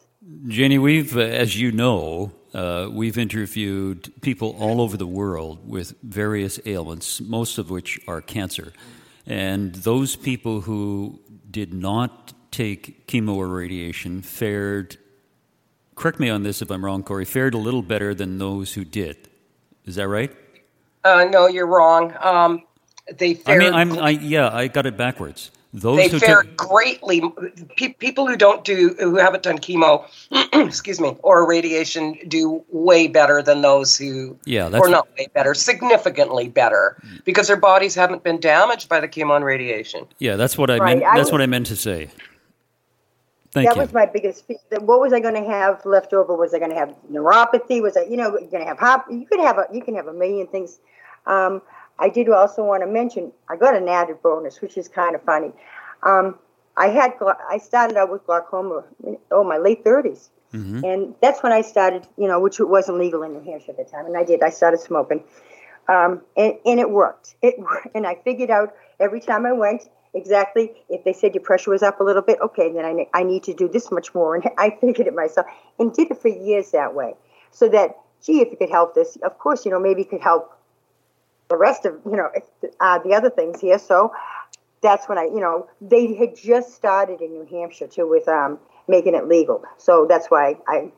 Jenny, 0.48 0.80
we've, 0.80 1.16
uh, 1.16 1.20
as 1.20 1.60
you 1.60 1.72
know, 1.72 2.32
uh, 2.54 2.88
we've 2.92 3.18
interviewed 3.18 4.12
people 4.22 4.56
all 4.60 4.82
over 4.82 4.98
the 4.98 5.06
world 5.06 5.70
with 5.70 5.94
various 6.02 6.60
ailments, 6.66 7.22
most 7.22 7.60
of 7.60 7.70
which 7.70 8.00
are 8.08 8.22
cancer. 8.22 8.74
And 9.28 9.76
those 9.76 10.16
people 10.16 10.62
who 10.62 11.20
did 11.52 11.74
not 11.76 12.34
take 12.50 13.06
chemo 13.08 13.36
or 13.36 13.48
radiation 13.48 14.24
fared, 14.24 14.98
correct 15.94 16.20
me 16.20 16.30
on 16.30 16.42
this 16.42 16.62
if 16.62 16.72
I'm 16.72 16.84
wrong, 16.84 17.04
Corey, 17.04 17.26
fared 17.26 17.54
a 17.54 17.60
little 17.60 17.84
better 17.84 18.16
than 18.16 18.40
those 18.40 18.74
who 18.74 18.84
did. 18.84 19.30
Is 19.86 19.96
that 19.96 20.08
right? 20.08 20.36
Uh, 21.04 21.26
no, 21.26 21.48
you're 21.48 21.68
wrong. 21.68 22.16
Um, 22.20 22.64
they 23.16 23.36
fared. 23.36 23.62
I 23.62 23.66
mean, 23.66 23.74
I'm, 23.76 24.00
I, 24.00 24.10
yeah, 24.10 24.50
I 24.52 24.70
got 24.70 24.88
it 24.88 24.98
backwards. 24.98 25.52
Those 25.76 25.98
they 25.98 26.20
fare 26.20 26.44
t- 26.44 26.50
greatly. 26.56 27.22
Pe- 27.76 27.94
people 27.94 28.28
who 28.28 28.38
don't 28.38 28.64
do, 28.64 28.96
who 28.98 29.18
haven't 29.18 29.44
done 29.44 29.58
chemo, 29.58 30.06
excuse 30.54 31.02
me, 31.02 31.18
or 31.22 31.46
radiation, 31.46 32.18
do 32.30 32.64
way 32.70 33.10
better 33.10 33.42
than 33.42 33.62
those 33.62 33.98
who, 33.98 34.38
yeah, 34.46 34.70
or 34.70 34.88
not 34.88 35.10
way 35.20 35.28
better, 35.34 35.54
significantly 35.54 36.48
better, 36.48 36.96
because 37.26 37.48
their 37.48 37.58
bodies 37.58 37.94
haven't 37.94 38.24
been 38.24 38.40
damaged 38.40 38.88
by 38.88 39.02
the 39.02 39.08
chemo 39.08 39.36
and 39.36 39.44
radiation. 39.44 40.06
Yeah, 40.20 40.38
that's 40.38 40.58
what 40.58 40.72
I 40.72 40.78
right. 40.78 40.98
meant. 41.00 41.14
That's 41.14 41.30
I, 41.30 41.32
what 41.34 41.42
I 41.42 41.46
meant 41.46 41.66
to 41.66 41.76
say. 41.76 42.10
Thank 43.52 43.68
that 43.68 43.76
you. 43.76 43.82
was 43.82 43.92
my 43.92 44.06
biggest. 44.06 44.48
Fear. 44.48 44.58
What 44.80 45.02
was 45.02 45.12
I 45.12 45.20
going 45.20 45.36
to 45.36 45.50
have 45.50 45.86
left 45.86 46.14
over? 46.14 46.38
Was 46.38 46.54
I 46.54 46.60
going 46.60 46.72
to 46.72 46.78
have 46.78 46.96
neuropathy? 47.12 47.82
Was 47.82 47.98
I, 47.98 48.04
you 48.04 48.16
know, 48.16 48.32
going 48.32 48.50
to 48.50 48.66
have 48.66 48.80
hop? 48.80 49.08
You 49.10 49.26
could 49.26 49.42
have 49.42 49.58
a, 49.58 49.68
you 49.74 49.82
can 49.82 49.96
have 49.96 50.08
a 50.08 50.14
million 50.14 50.48
things. 50.48 50.80
Um, 51.26 51.62
I 52.00 52.10
did 52.10 52.30
also 52.30 52.64
want 52.64 52.84
to 52.84 52.88
mention 52.88 53.32
I 53.50 53.56
got 53.56 53.76
an 53.76 53.88
added 53.88 54.22
bonus, 54.22 54.62
which 54.62 54.78
is 54.78 54.88
kind 54.88 55.16
of 55.16 55.24
funny. 55.24 55.52
Um, 56.04 56.38
I 56.78 56.88
had 56.88 57.14
I 57.50 57.58
started 57.58 57.98
out 57.98 58.12
with 58.12 58.26
glaucoma, 58.26 58.84
oh 59.32 59.44
my 59.44 59.58
late 59.58 59.84
30s, 59.86 60.30
mm-hmm. 60.54 60.84
and 60.84 61.16
that's 61.22 61.42
when 61.42 61.54
I 61.54 61.62
started, 61.62 62.06
you 62.18 62.28
know, 62.28 62.40
which 62.40 62.60
wasn't 62.60 63.00
legal 63.00 63.24
in 63.24 63.32
New 63.34 63.50
Hampshire 63.50 63.72
at 63.72 63.78
the 63.78 63.86
time, 63.86 64.06
and 64.06 64.18
I 64.18 64.24
did. 64.24 64.44
I 64.44 64.50
started 64.50 64.82
smoking, 64.82 65.24
um, 65.88 66.22
and 66.36 66.56
and 66.66 66.80
it 66.80 66.90
worked. 66.90 67.36
It 67.42 67.56
and 67.96 68.06
I 68.06 68.16
figured 68.24 68.50
out 68.50 68.74
every 69.00 69.22
time 69.22 69.46
I 69.46 69.54
went 69.54 69.84
exactly 70.14 70.74
if 70.90 71.04
they 71.04 71.14
said 71.14 71.34
your 71.34 71.44
pressure 71.44 71.72
was 71.72 71.84
up 71.84 72.00
a 72.00 72.04
little 72.04 72.22
bit, 72.22 72.40
okay, 72.42 72.72
then 72.72 72.84
I 72.84 73.08
I 73.14 73.24
need 73.24 73.44
to 73.44 73.54
do 73.54 73.70
this 73.70 73.90
much 73.90 74.14
more, 74.14 74.36
and 74.36 74.44
I 74.58 74.78
figured 74.82 75.08
it 75.08 75.16
myself 75.16 75.48
and 75.80 75.94
did 75.94 76.12
it 76.12 76.22
for 76.22 76.28
years 76.28 76.72
that 76.72 76.94
way, 76.94 77.14
so 77.52 77.70
that 77.70 77.98
gee, 78.22 78.42
if 78.42 78.52
it 78.52 78.60
could 78.60 78.70
help 78.70 78.96
this, 78.96 79.18
of 79.18 79.38
course, 79.38 79.66
you 79.66 79.72
know, 79.72 79.80
maybe 79.80 80.02
it 80.02 80.10
could 80.10 80.22
help 80.22 80.55
the 81.50 81.58
rest 81.58 81.86
of 81.86 82.00
you 82.06 82.16
know 82.16 82.30
uh, 82.80 83.00
the 83.00 83.14
other 83.14 83.30
things 83.30 83.62
here. 83.62 83.80
So 83.80 84.14
that's 84.82 85.08
when 85.08 85.18
I 85.18 85.26
you 85.26 85.40
know 85.40 85.68
they 85.82 86.14
had 86.16 86.36
just 86.36 86.74
started 86.74 87.22
in 87.22 87.32
New 87.32 87.46
Hampshire 87.46 87.88
too 87.88 88.08
with 88.10 88.28
um, 88.28 88.60
making 88.88 89.16
it 89.16 89.28
legal. 89.28 89.64
So 89.78 90.06
that's 90.08 90.28
why 90.28 90.58
I 90.68 90.92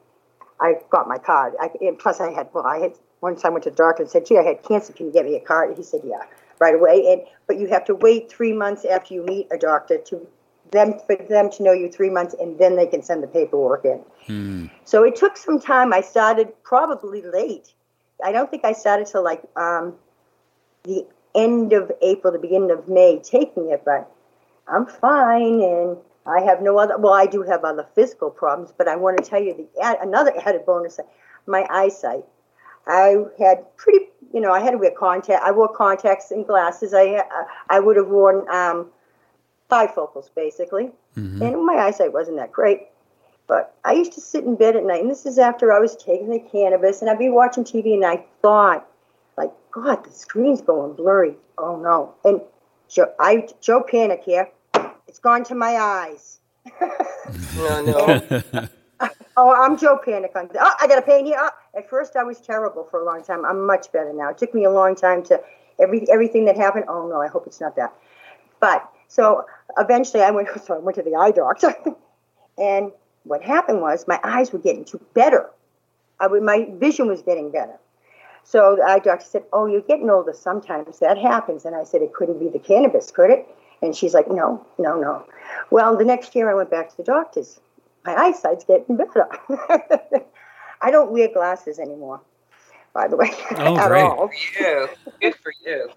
I 0.59 0.75
got 0.89 1.07
my 1.07 1.17
card. 1.17 1.53
I, 1.59 1.69
and 1.81 1.97
plus 1.97 2.19
I 2.19 2.31
had 2.31 2.49
well 2.53 2.65
I 2.65 2.79
had 2.79 2.93
once 3.21 3.43
I 3.45 3.49
went 3.49 3.63
to 3.63 3.69
the 3.69 3.75
doctor 3.75 4.03
and 4.03 4.11
said, 4.11 4.25
"Gee, 4.25 4.37
I 4.37 4.43
had 4.43 4.63
cancer. 4.63 4.93
Can 4.93 5.07
you 5.07 5.11
get 5.11 5.25
me 5.25 5.35
a 5.35 5.39
card?" 5.39 5.75
He 5.75 5.83
said, 5.83 6.01
"Yeah." 6.03 6.21
Right 6.59 6.73
away, 6.73 7.13
and 7.13 7.21
but 7.45 7.59
you 7.59 7.67
have 7.67 7.85
to 7.85 7.93
wait 7.93 8.31
three 8.31 8.51
months 8.51 8.83
after 8.83 9.13
you 9.13 9.23
meet 9.23 9.47
a 9.51 9.59
doctor 9.59 9.99
to 9.99 10.27
them 10.71 10.95
for 11.05 11.15
them 11.15 11.51
to 11.51 11.63
know 11.63 11.71
you 11.71 11.91
three 11.91 12.09
months, 12.09 12.35
and 12.39 12.57
then 12.57 12.75
they 12.75 12.87
can 12.87 13.03
send 13.03 13.21
the 13.21 13.27
paperwork 13.27 13.85
in. 13.85 14.03
Hmm. 14.25 14.65
So 14.83 15.03
it 15.03 15.15
took 15.15 15.37
some 15.37 15.59
time. 15.59 15.93
I 15.93 16.01
started 16.01 16.51
probably 16.63 17.21
late. 17.21 17.73
I 18.23 18.31
don't 18.31 18.49
think 18.49 18.65
I 18.65 18.73
started 18.73 19.05
till 19.05 19.23
like 19.23 19.43
um, 19.55 19.93
the 20.83 21.05
end 21.35 21.73
of 21.73 21.91
April, 22.01 22.33
the 22.33 22.39
beginning 22.39 22.71
of 22.71 22.87
May, 22.87 23.19
taking 23.19 23.69
it, 23.69 23.83
but 23.85 24.11
I'm 24.67 24.85
fine 24.85 25.61
and 25.61 25.97
I 26.25 26.41
have 26.41 26.61
no 26.61 26.77
other. 26.77 26.97
Well, 26.97 27.13
I 27.13 27.25
do 27.25 27.41
have 27.43 27.63
other 27.63 27.87
physical 27.95 28.29
problems, 28.29 28.73
but 28.77 28.87
I 28.87 28.95
want 28.95 29.17
to 29.17 29.23
tell 29.23 29.41
you 29.41 29.53
the 29.55 29.97
another 30.01 30.33
added 30.45 30.65
bonus: 30.65 30.99
my 31.45 31.65
eyesight. 31.69 32.25
I 32.85 33.25
had 33.39 33.65
pretty, 33.75 34.05
you 34.33 34.39
know, 34.39 34.51
I 34.51 34.61
had 34.61 34.71
to 34.71 34.77
wear 34.77 34.91
contact. 34.91 35.43
I 35.43 35.51
wore 35.51 35.73
contacts 35.73 36.31
and 36.31 36.45
glasses. 36.45 36.93
I 36.93 37.23
I 37.69 37.79
would 37.79 37.95
have 37.95 38.07
worn 38.07 38.47
um, 38.49 38.87
bifocals 39.71 40.29
basically, 40.35 40.91
mm-hmm. 41.15 41.41
and 41.41 41.65
my 41.65 41.75
eyesight 41.75 42.11
wasn't 42.11 42.37
that 42.37 42.51
great. 42.51 42.87
But 43.47 43.73
I 43.85 43.93
used 43.93 44.11
to 44.13 44.21
sit 44.21 44.43
in 44.43 44.57
bed 44.57 44.75
at 44.75 44.83
night, 44.83 45.01
and 45.01 45.09
this 45.09 45.25
is 45.25 45.39
after 45.39 45.71
I 45.71 45.79
was 45.79 45.95
taking 45.95 46.29
the 46.29 46.39
cannabis, 46.39 47.01
and 47.01 47.09
I'd 47.09 47.17
be 47.17 47.29
watching 47.29 47.63
TV, 47.63 47.93
and 47.93 48.05
I 48.05 48.25
thought, 48.41 48.85
like, 49.37 49.51
God, 49.71 50.03
the 50.03 50.11
screen's 50.11 50.61
going 50.61 50.95
blurry. 50.95 51.35
Oh 51.57 51.77
no! 51.77 52.15
And 52.23 52.41
Joe, 52.89 53.13
I 53.19 53.47
Joe 53.61 53.83
panic 53.89 54.23
here. 54.25 54.49
It's 55.07 55.19
gone 55.19 55.43
to 55.45 55.55
my 55.55 55.77
eyes. 55.77 56.39
Oh, 57.59 57.83
no, 57.85 58.39
no. 58.53 58.67
oh, 59.37 59.53
I'm 59.53 59.77
Joe 59.77 59.99
panic 60.03 60.31
on. 60.35 60.49
Oh, 60.57 60.73
I 60.79 60.87
got 60.87 60.97
a 60.97 61.01
pain 61.01 61.25
here. 61.25 61.35
Oh. 61.37 61.49
At 61.77 61.89
first, 61.89 62.15
I 62.15 62.23
was 62.23 62.39
terrible 62.39 62.87
for 62.89 63.01
a 63.01 63.05
long 63.05 63.23
time. 63.23 63.45
I'm 63.45 63.65
much 63.65 63.91
better 63.91 64.13
now. 64.13 64.29
It 64.29 64.37
took 64.37 64.53
me 64.53 64.63
a 64.63 64.71
long 64.71 64.95
time 64.95 65.23
to 65.23 65.41
every 65.79 66.09
everything 66.09 66.45
that 66.45 66.55
happened. 66.55 66.85
Oh 66.87 67.07
no, 67.07 67.21
I 67.21 67.27
hope 67.27 67.45
it's 67.45 67.59
not 67.59 67.75
that. 67.75 67.93
But 68.59 68.89
so 69.07 69.45
eventually, 69.77 70.23
I 70.23 70.31
went. 70.31 70.47
So 70.65 70.75
I 70.75 70.79
went 70.79 70.95
to 70.95 71.03
the 71.03 71.15
eye 71.15 71.31
doctor, 71.31 71.75
and 72.57 72.91
what 73.23 73.43
happened 73.43 73.81
was 73.81 74.07
my 74.07 74.19
eyes 74.23 74.51
were 74.51 74.59
getting 74.59 74.85
too 74.85 75.01
better. 75.13 75.49
I 76.19 76.27
would, 76.27 76.41
my 76.41 76.67
vision 76.71 77.07
was 77.07 77.21
getting 77.21 77.51
better. 77.51 77.77
So 78.49 78.77
the 78.77 78.83
eye 78.83 78.99
doctor 78.99 79.25
said, 79.25 79.43
Oh, 79.51 79.65
you're 79.65 79.81
getting 79.81 80.09
older 80.09 80.31
sometimes. 80.31 80.99
That 80.99 81.17
happens. 81.17 81.65
And 81.65 81.75
I 81.75 81.83
said, 81.83 82.01
It 82.01 82.13
couldn't 82.13 82.39
be 82.39 82.47
the 82.47 82.59
cannabis, 82.59 83.11
could 83.11 83.29
it? 83.29 83.45
And 83.81 83.93
she's 83.93 84.13
like, 84.13 84.31
No, 84.31 84.65
no, 84.77 84.97
no. 84.97 85.25
Well, 85.69 85.97
the 85.97 86.05
next 86.05 86.33
year 86.33 86.49
I 86.49 86.53
went 86.53 86.71
back 86.71 86.89
to 86.91 86.97
the 86.97 87.03
doctor's. 87.03 87.59
My 88.05 88.15
eyesight's 88.15 88.63
getting 88.63 88.95
better. 88.95 89.27
I 90.81 90.91
don't 90.91 91.11
wear 91.11 91.27
glasses 91.27 91.77
anymore, 91.77 92.21
by 92.93 93.09
the 93.09 93.17
way. 93.17 93.31
Oh, 93.57 93.77
at 93.79 93.89
great. 93.89 94.01
all. 94.01 94.29
Good 94.29 94.39
for 94.55 94.63
you. 94.63 94.87
Good 95.21 95.35
for 95.35 95.53
you. 95.65 95.89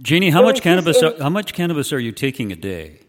Jeannie, 0.00 0.30
how 0.30 0.42
much 0.42 0.62
cannabis? 0.62 1.02
Are, 1.02 1.20
how 1.20 1.30
much 1.30 1.54
cannabis 1.54 1.92
are 1.92 1.98
you 1.98 2.12
taking 2.12 2.52
a 2.52 2.56
day? 2.56 3.00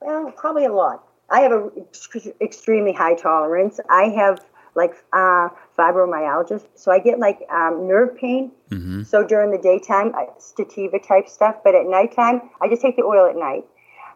Well, 0.00 0.32
probably 0.32 0.64
a 0.64 0.72
lot. 0.72 1.06
I 1.30 1.42
have 1.42 1.52
a 1.52 1.70
extremely 2.40 2.92
high 2.92 3.14
tolerance. 3.14 3.78
I 3.88 4.08
have 4.08 4.40
like 4.76 4.92
uh, 5.12 5.48
fibromyalgia. 5.76 6.62
So 6.74 6.92
I 6.92 6.98
get 6.98 7.18
like 7.18 7.40
um, 7.50 7.88
nerve 7.88 8.16
pain. 8.16 8.52
Mm-hmm. 8.70 9.02
So 9.02 9.26
during 9.26 9.50
the 9.50 9.58
daytime, 9.58 10.14
I, 10.14 10.26
sativa 10.38 10.98
type 10.98 11.28
stuff. 11.28 11.56
But 11.64 11.74
at 11.74 11.86
nighttime, 11.86 12.42
I 12.60 12.68
just 12.68 12.82
take 12.82 12.96
the 12.96 13.02
oil 13.02 13.28
at 13.28 13.36
night. 13.36 13.64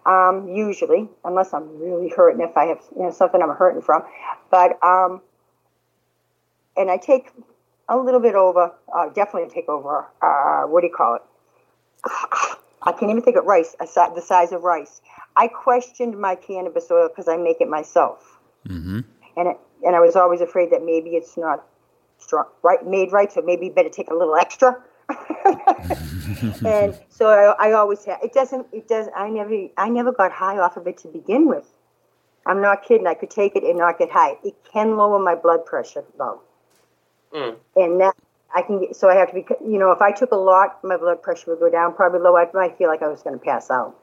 Um, 0.06 0.48
usually, 0.48 1.08
unless 1.24 1.52
I'm 1.52 1.78
really 1.78 2.08
hurting, 2.08 2.40
if 2.40 2.56
I 2.56 2.66
have 2.66 2.80
you 2.96 3.02
know 3.02 3.10
something 3.10 3.42
I'm 3.42 3.54
hurting 3.56 3.82
from. 3.82 4.02
But 4.50 4.82
um, 4.84 5.20
and 6.76 6.90
I 6.90 6.96
take 6.96 7.30
a 7.88 7.96
little 7.96 8.20
bit 8.20 8.34
over. 8.34 8.72
Uh, 8.94 9.08
definitely 9.08 9.50
take 9.52 9.68
over. 9.68 10.06
Uh, 10.22 10.62
what 10.68 10.82
do 10.82 10.86
you 10.86 10.94
call 10.94 11.16
it? 11.16 11.22
I 12.82 12.92
can't 12.92 13.10
even 13.10 13.22
think 13.22 13.36
of 13.36 13.44
rice. 13.44 13.74
The 13.78 14.22
size 14.24 14.52
of 14.52 14.62
rice. 14.62 15.00
I 15.36 15.48
questioned 15.48 16.18
my 16.18 16.34
cannabis 16.34 16.90
oil 16.90 17.08
because 17.08 17.28
I 17.28 17.36
make 17.36 17.60
it 17.60 17.68
myself. 17.68 18.38
Mm-hmm. 18.66 19.00
And 19.36 19.48
it, 19.48 19.58
and 19.84 19.96
I 19.96 20.00
was 20.00 20.16
always 20.16 20.40
afraid 20.40 20.70
that 20.70 20.84
maybe 20.84 21.10
it's 21.10 21.36
not 21.36 21.64
strong, 22.18 22.46
right, 22.62 22.84
made 22.86 23.12
right, 23.12 23.32
so 23.32 23.42
maybe 23.42 23.68
better 23.68 23.88
take 23.88 24.10
a 24.10 24.14
little 24.14 24.36
extra. 24.36 24.76
and 26.64 26.96
so 27.08 27.26
I, 27.28 27.68
I 27.68 27.72
always 27.72 28.04
have. 28.04 28.18
It 28.22 28.32
doesn't. 28.32 28.66
It 28.72 28.86
does. 28.86 29.08
I 29.16 29.28
never. 29.28 29.66
I 29.76 29.88
never 29.88 30.12
got 30.12 30.30
high 30.32 30.58
off 30.58 30.76
of 30.76 30.86
it 30.86 30.98
to 30.98 31.08
begin 31.08 31.48
with. 31.48 31.66
I'm 32.46 32.62
not 32.62 32.84
kidding. 32.84 33.06
I 33.06 33.14
could 33.14 33.30
take 33.30 33.56
it 33.56 33.64
and 33.64 33.78
not 33.78 33.98
get 33.98 34.10
high. 34.10 34.38
It 34.44 34.54
can 34.72 34.96
lower 34.96 35.18
my 35.18 35.34
blood 35.34 35.64
pressure 35.64 36.04
though, 36.16 36.40
Mm. 37.34 37.56
and 37.76 38.00
that 38.00 38.14
I 38.54 38.62
can. 38.62 38.80
Get, 38.80 38.96
so 38.96 39.08
I 39.08 39.14
have 39.16 39.28
to 39.28 39.34
be. 39.34 39.44
You 39.64 39.78
know, 39.78 39.90
if 39.90 40.00
I 40.00 40.12
took 40.12 40.30
a 40.30 40.36
lot, 40.36 40.82
my 40.84 40.96
blood 40.96 41.22
pressure 41.22 41.50
would 41.50 41.60
go 41.60 41.70
down. 41.70 41.94
Probably 41.94 42.20
low. 42.20 42.36
I 42.36 42.48
might 42.54 42.78
feel 42.78 42.88
like 42.88 43.02
I 43.02 43.08
was 43.08 43.22
going 43.22 43.38
to 43.38 43.44
pass 43.44 43.70
out. 43.70 43.96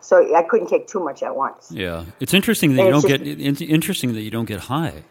So 0.00 0.34
I 0.34 0.42
couldn't 0.42 0.68
take 0.68 0.86
too 0.86 1.00
much 1.00 1.22
at 1.22 1.34
once. 1.34 1.70
Yeah, 1.72 2.04
it's 2.20 2.34
interesting 2.34 2.74
that 2.76 2.82
And 2.82 2.86
you 2.96 3.02
don't 3.02 3.10
it's 3.10 3.22
get 3.56 3.62
in- 3.62 3.70
interesting 3.70 4.12
that 4.14 4.22
you 4.22 4.30
don't 4.30 4.44
get 4.46 4.60
high. 4.60 5.02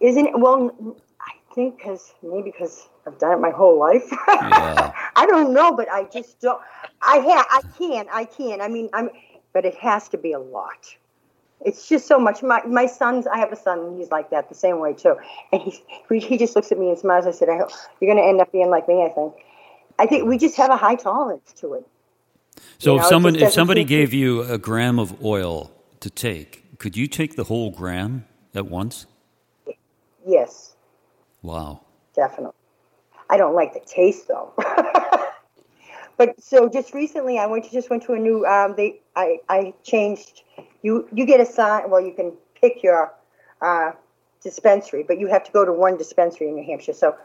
Isn't 0.00 0.26
it? 0.26 0.38
Well, 0.38 0.74
I 1.20 1.54
think 1.54 1.76
because 1.76 2.12
maybe 2.22 2.50
because 2.50 2.88
I've 3.06 3.18
done 3.18 3.32
it 3.32 3.40
my 3.40 3.50
whole 3.50 3.78
life. 3.78 4.04
Yeah. 4.28 4.92
I 5.16 5.26
don't 5.26 5.52
know, 5.52 5.74
but 5.76 5.90
I 5.90 6.04
just 6.04 6.40
don't. 6.40 6.60
I 7.00 7.20
ha 7.20 7.46
I 7.50 7.62
can. 7.78 8.06
I 8.12 8.24
can. 8.24 8.60
I 8.60 8.68
mean, 8.68 8.88
I'm. 8.92 9.10
But 9.52 9.64
it 9.64 9.74
has 9.76 10.08
to 10.10 10.18
be 10.18 10.32
a 10.32 10.38
lot. 10.40 10.96
It's 11.64 11.88
just 11.88 12.06
so 12.08 12.18
much. 12.18 12.42
My 12.42 12.62
my 12.64 12.86
son's. 12.86 13.26
I 13.26 13.38
have 13.38 13.52
a 13.52 13.56
son. 13.56 13.78
and 13.80 13.98
He's 13.98 14.10
like 14.10 14.30
that, 14.30 14.48
the 14.48 14.54
same 14.54 14.80
way 14.80 14.94
too. 14.94 15.16
And 15.52 15.62
he 15.62 16.18
he 16.18 16.36
just 16.38 16.56
looks 16.56 16.72
at 16.72 16.78
me 16.78 16.88
and 16.88 16.98
smiles. 16.98 17.26
I 17.26 17.30
said, 17.30 17.48
I 17.48 17.58
hope 17.58 17.70
you're 18.00 18.12
going 18.12 18.22
to 18.22 18.28
end 18.28 18.40
up 18.40 18.50
being 18.50 18.70
like 18.70 18.88
me. 18.88 19.04
I 19.04 19.08
think. 19.10 19.34
I 19.98 20.06
think 20.06 20.26
we 20.26 20.38
just 20.38 20.56
have 20.56 20.70
a 20.70 20.76
high 20.76 20.96
tolerance 20.96 21.52
to 21.58 21.74
it. 21.74 21.86
So 22.78 22.94
You 22.94 22.96
if 22.96 23.02
know, 23.02 23.08
it 23.08 23.10
someone 23.10 23.36
if 23.36 23.52
somebody 23.52 23.84
gave 23.84 24.12
you 24.14 24.42
a 24.42 24.58
gram 24.58 24.98
of 24.98 25.24
oil 25.24 25.70
to 26.00 26.10
take, 26.10 26.78
could 26.78 26.96
you 26.96 27.06
take 27.08 27.36
the 27.36 27.44
whole 27.44 27.70
gram 27.70 28.26
at 28.54 28.66
once? 28.66 29.06
Yes, 30.26 30.74
Wow. 31.42 31.82
definitely. 32.14 32.54
I 33.30 33.36
don't 33.38 33.54
like 33.54 33.74
the 33.74 33.80
taste 33.80 34.28
though. 34.28 34.52
but 36.18 36.40
so 36.42 36.68
just 36.68 36.94
recently, 36.94 37.38
I 37.38 37.46
went 37.46 37.64
to 37.66 37.70
just 37.72 37.90
went 37.90 38.02
to 38.04 38.12
a 38.14 38.18
new. 38.18 38.44
Um, 38.46 38.74
they 38.76 39.00
I 39.16 39.38
I 39.48 39.74
changed. 39.84 40.42
You 40.82 41.08
you 41.12 41.26
get 41.26 41.40
a 41.40 41.46
sign. 41.46 41.90
Well, 41.90 42.00
you 42.00 42.12
can 42.14 42.32
pick 42.60 42.82
your 42.82 43.12
uh, 43.62 43.92
dispensary, 44.42 45.04
but 45.06 45.18
you 45.18 45.28
have 45.28 45.44
to 45.44 45.52
go 45.52 45.64
to 45.64 45.72
one 45.72 45.96
dispensary 45.96 46.48
in 46.48 46.54
New 46.56 46.64
Hampshire. 46.64 46.92
So 46.94 47.16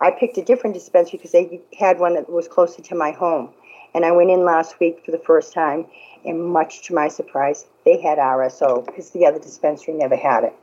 I 0.00 0.10
picked 0.10 0.38
a 0.38 0.42
different 0.42 0.74
dispensary 0.74 1.18
because 1.18 1.32
they 1.32 1.60
had 1.78 1.98
one 2.00 2.14
that 2.14 2.30
was 2.30 2.48
closer 2.48 2.82
to 2.82 2.94
my 2.94 3.12
home. 3.12 3.54
And 3.94 4.04
I 4.04 4.12
went 4.12 4.30
in 4.30 4.44
last 4.44 4.80
week 4.80 5.04
for 5.04 5.10
the 5.10 5.18
first 5.18 5.52
time, 5.52 5.86
and 6.24 6.44
much 6.44 6.86
to 6.86 6.94
my 6.94 7.08
surprise, 7.08 7.66
they 7.84 8.00
had 8.00 8.18
RSO 8.18 8.86
because 8.86 9.10
the 9.10 9.26
other 9.26 9.38
dispensary 9.38 9.94
never 9.94 10.16
had 10.16 10.44
it. 10.44 10.54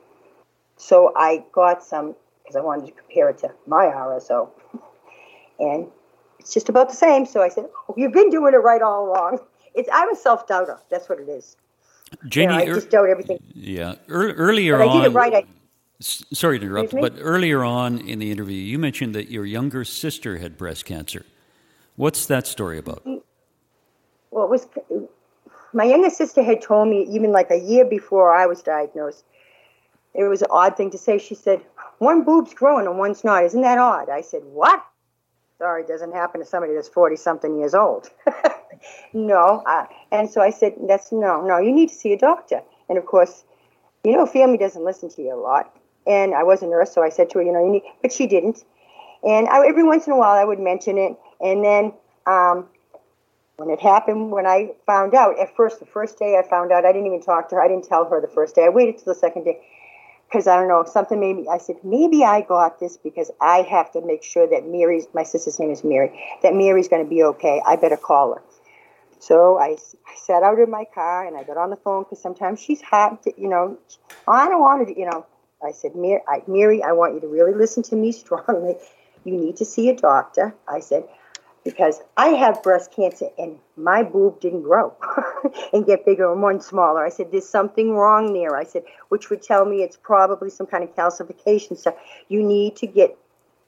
So 0.77 1.13
I 1.15 1.43
got 1.51 1.83
some 1.83 2.15
because 2.41 2.55
I 2.55 2.61
wanted 2.61 2.87
to 2.87 2.91
compare 2.93 3.29
it 3.29 3.37
to 3.39 3.51
my 3.67 3.85
RSO. 3.85 4.49
And 5.59 5.87
it's 6.39 6.53
just 6.53 6.69
about 6.69 6.89
the 6.89 6.95
same. 6.95 7.25
So 7.25 7.41
I 7.41 7.49
said, 7.49 7.65
oh, 7.87 7.93
You've 7.97 8.13
been 8.13 8.29
doing 8.29 8.53
it 8.53 8.57
right 8.57 8.81
all 8.81 9.07
along. 9.09 9.39
It's, 9.75 9.89
I'm 9.93 10.11
a 10.11 10.15
self 10.15 10.47
doubter. 10.47 10.79
That's 10.89 11.07
what 11.09 11.19
it 11.19 11.29
is. 11.29 11.57
You 12.33 12.47
know, 12.47 12.55
I 12.55 12.65
just 12.65 12.89
doubt 12.89 13.07
everything. 13.07 13.37
yeah, 13.53 13.95
ear- 14.07 14.33
earlier 14.33 14.79
But 14.79 14.87
I 14.87 14.93
did 14.93 15.11
it 15.11 15.15
right. 15.15 15.33
I, 15.35 15.45
Sorry 16.01 16.59
to 16.59 16.65
interrupt, 16.65 16.93
but 16.93 17.15
earlier 17.19 17.61
on 17.61 17.99
in 17.99 18.19
the 18.19 18.31
interview, 18.31 18.55
you 18.55 18.79
mentioned 18.79 19.13
that 19.15 19.29
your 19.29 19.45
younger 19.45 19.83
sister 19.83 20.37
had 20.37 20.57
breast 20.57 20.85
cancer. 20.85 21.25
What's 21.99 22.27
that 22.27 22.47
story 22.47 22.77
about? 22.77 23.05
well, 24.31 24.45
it 24.45 24.49
was 24.49 24.69
my 25.73 25.83
younger 25.83 26.09
sister 26.09 26.41
had 26.41 26.61
told 26.61 26.87
me 26.87 27.05
even 27.11 27.33
like 27.33 27.51
a 27.51 27.59
year 27.59 27.83
before 27.83 28.33
I 28.33 28.45
was 28.45 28.61
diagnosed. 28.61 29.25
It 30.13 30.23
was 30.23 30.41
an 30.41 30.47
odd 30.49 30.77
thing 30.77 30.91
to 30.91 30.97
say. 30.97 31.17
She 31.17 31.35
said, 31.35 31.59
"One 31.97 32.23
boob's 32.23 32.53
growing 32.53 32.87
and 32.87 32.97
one's 32.97 33.25
not. 33.25 33.43
Isn't 33.43 33.63
that 33.63 33.77
odd?" 33.79 34.07
I 34.07 34.21
said, 34.21 34.43
"What?" 34.45 34.81
Sorry, 35.57 35.81
it 35.81 35.89
doesn't 35.89 36.13
happen 36.13 36.39
to 36.39 36.45
somebody 36.45 36.73
that's 36.73 36.87
forty 36.87 37.17
something 37.17 37.57
years 37.59 37.75
old. 37.75 38.09
no, 39.13 39.61
uh, 39.65 39.85
and 40.09 40.31
so 40.31 40.39
I 40.39 40.51
said, 40.51 40.75
"That's 40.87 41.11
no, 41.11 41.41
no. 41.41 41.57
You 41.57 41.73
need 41.73 41.89
to 41.89 41.95
see 41.95 42.13
a 42.13 42.17
doctor." 42.17 42.61
And 42.87 42.97
of 42.97 43.05
course, 43.05 43.43
you 44.05 44.13
know, 44.13 44.25
family 44.25 44.57
doesn't 44.57 44.85
listen 44.85 45.09
to 45.09 45.21
you 45.21 45.35
a 45.35 45.41
lot. 45.51 45.75
And 46.07 46.33
I 46.33 46.43
was 46.43 46.61
a 46.61 46.65
nurse, 46.67 46.93
so 46.93 47.03
I 47.03 47.09
said 47.09 47.29
to 47.31 47.39
her, 47.39 47.43
"You 47.43 47.51
know, 47.51 47.65
you 47.65 47.71
need," 47.71 47.83
but 48.01 48.13
she 48.13 48.25
didn't. 48.25 48.63
And 49.21 49.49
I, 49.49 49.67
every 49.67 49.83
once 49.83 50.07
in 50.07 50.13
a 50.13 50.17
while, 50.17 50.37
I 50.37 50.45
would 50.45 50.61
mention 50.61 50.97
it, 50.97 51.17
and 51.41 51.63
then. 51.63 51.93
Um, 52.25 52.67
when 53.55 53.69
it 53.69 53.81
happened, 53.81 54.31
when 54.31 54.45
I 54.47 54.71
found 54.85 55.13
out, 55.13 55.37
at 55.37 55.53
first, 55.53 55.81
the 55.81 55.85
first 55.85 56.17
day 56.17 56.37
I 56.37 56.47
found 56.47 56.71
out, 56.71 56.85
I 56.85 56.93
didn't 56.93 57.07
even 57.07 57.21
talk 57.21 57.49
to 57.49 57.55
her. 57.55 57.61
I 57.61 57.67
didn't 57.67 57.83
tell 57.83 58.05
her 58.09 58.21
the 58.21 58.29
first 58.29 58.55
day. 58.55 58.63
I 58.63 58.69
waited 58.69 58.99
till 58.99 59.13
the 59.13 59.19
second 59.19 59.43
day 59.43 59.59
because 60.29 60.47
I 60.47 60.55
don't 60.57 60.67
know, 60.67 60.83
something 60.85 61.19
made 61.19 61.35
me, 61.37 61.47
I 61.49 61.57
said, 61.57 61.77
maybe 61.83 62.23
I 62.23 62.41
got 62.41 62.79
this 62.79 62.97
because 62.97 63.31
I 63.41 63.63
have 63.63 63.91
to 63.93 64.01
make 64.01 64.23
sure 64.23 64.47
that 64.47 64.67
Mary's, 64.67 65.07
my 65.13 65.23
sister's 65.23 65.59
name 65.59 65.71
is 65.71 65.83
Mary, 65.83 66.11
that 66.43 66.53
Mary's 66.53 66.87
going 66.87 67.03
to 67.03 67.09
be 67.09 67.23
okay. 67.23 67.61
I 67.65 67.75
better 67.77 67.97
call 67.97 68.35
her. 68.35 68.41
So 69.19 69.57
I, 69.57 69.75
I 70.07 70.15
sat 70.15 70.43
out 70.43 70.59
in 70.59 70.69
my 70.69 70.85
car 70.93 71.25
and 71.25 71.35
I 71.35 71.43
got 71.43 71.57
on 71.57 71.71
the 71.71 71.75
phone 71.77 72.03
because 72.03 72.21
sometimes 72.21 72.59
she's 72.59 72.81
hot, 72.81 73.23
to, 73.23 73.33
you 73.37 73.49
know, 73.49 73.77
I 74.27 74.47
don't 74.47 74.61
want 74.61 74.87
to, 74.87 74.97
you 74.97 75.05
know. 75.05 75.25
I 75.61 75.71
said, 75.71 75.93
Mary 75.95 76.21
I, 76.27 76.41
Mary, 76.47 76.81
I 76.83 76.93
want 76.93 77.15
you 77.15 77.21
to 77.21 77.27
really 77.27 77.53
listen 77.53 77.83
to 77.83 77.95
me 77.95 78.11
strongly. 78.13 78.75
You 79.25 79.35
need 79.35 79.57
to 79.57 79.65
see 79.65 79.89
a 79.89 79.95
doctor. 79.95 80.55
I 80.67 80.79
said, 80.79 81.03
because 81.63 82.01
I 82.17 82.29
have 82.29 82.63
breast 82.63 82.91
cancer 82.95 83.27
and 83.37 83.59
my 83.75 84.03
boob 84.03 84.39
didn't 84.39 84.63
grow 84.63 84.93
and 85.73 85.85
get 85.85 86.05
bigger 86.05 86.31
and 86.31 86.41
one 86.41 86.61
smaller. 86.61 87.05
I 87.05 87.09
said, 87.09 87.31
There's 87.31 87.47
something 87.47 87.91
wrong 87.91 88.33
there. 88.33 88.55
I 88.55 88.63
said, 88.63 88.83
which 89.09 89.29
would 89.29 89.41
tell 89.41 89.65
me 89.65 89.83
it's 89.83 89.97
probably 89.97 90.49
some 90.49 90.67
kind 90.67 90.83
of 90.83 90.95
calcification 90.95 91.77
stuff. 91.77 91.95
You 92.27 92.43
need 92.43 92.75
to 92.77 92.87
get 92.87 93.17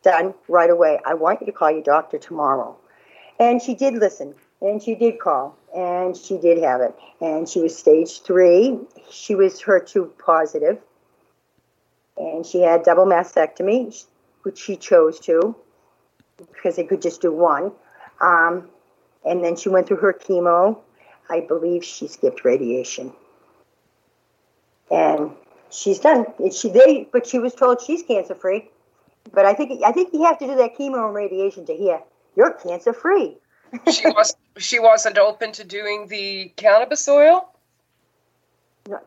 done 0.04 0.34
right 0.48 0.70
away. 0.70 1.00
I 1.06 1.14
want 1.14 1.42
you 1.42 1.46
to 1.48 1.52
call 1.52 1.72
your 1.72 1.84
doctor 1.84 2.18
tomorrow. 2.18 2.78
And 3.40 3.62
she 3.62 3.74
did 3.76 3.96
listen 3.96 4.36
and 4.62 4.82
she 4.82 4.96
did 4.96 5.20
call 5.20 5.58
and 5.76 6.16
she 6.16 6.38
did 6.38 6.62
have 6.64 6.82
it. 6.82 6.96
And 7.20 7.48
she 7.48 7.62
was 7.62 7.78
stage 7.78 8.22
three. 8.22 8.80
She 9.10 9.36
was 9.36 9.62
HER2. 9.62 10.78
And 12.18 12.46
she 12.46 12.62
had 12.62 12.84
double 12.84 13.06
mastectomy, 13.06 14.06
which 14.44 14.60
she 14.60 14.76
chose 14.76 15.20
to 15.22 15.56
because 16.54 16.76
they 16.76 16.84
could 16.84 17.02
just 17.02 17.22
do 17.22 17.32
one. 17.32 17.72
Um, 18.22 18.70
and 19.26 19.44
then 19.44 19.56
she 19.56 19.70
went 19.70 19.88
through 19.88 19.98
her 19.98 20.14
chemo. 20.14 20.80
I 21.30 21.42
believe 21.42 21.84
she 21.84 22.08
skipped 22.08 22.44
radiation, 22.44 23.14
and 24.90 25.32
she's 25.70 26.00
done. 26.00 26.26
She 26.52 26.70
they, 26.70 27.08
but 27.12 27.26
she 27.26 27.40
was 27.40 27.56
told 27.56 27.82
she's 27.82 28.04
cancer 28.04 28.36
free. 28.36 28.70
But 29.32 29.46
I 29.46 29.54
think 29.54 29.82
I 29.86 29.92
think 29.92 30.14
you 30.14 30.24
have 30.26 30.40
to 30.40 30.48
do 30.48 30.56
that 30.56 30.78
chemo 30.78 31.06
and 31.06 31.16
radiation 31.16 31.66
to 31.68 31.74
hear 31.74 32.02
you're 32.36 32.52
cancer 32.54 32.94
free. 32.94 33.38
she 33.92 34.08
was 34.08 34.36
she 34.58 34.80
wasn't 34.80 35.18
open 35.18 35.52
to 35.54 35.64
doing 35.64 36.08
the 36.08 36.52
cannabis 36.58 37.08
oil. 37.08 37.48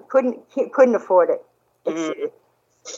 couldn't 0.08 0.38
couldn't 0.72 0.94
afford 0.94 1.30
it. 1.30 1.44
She 1.86 2.28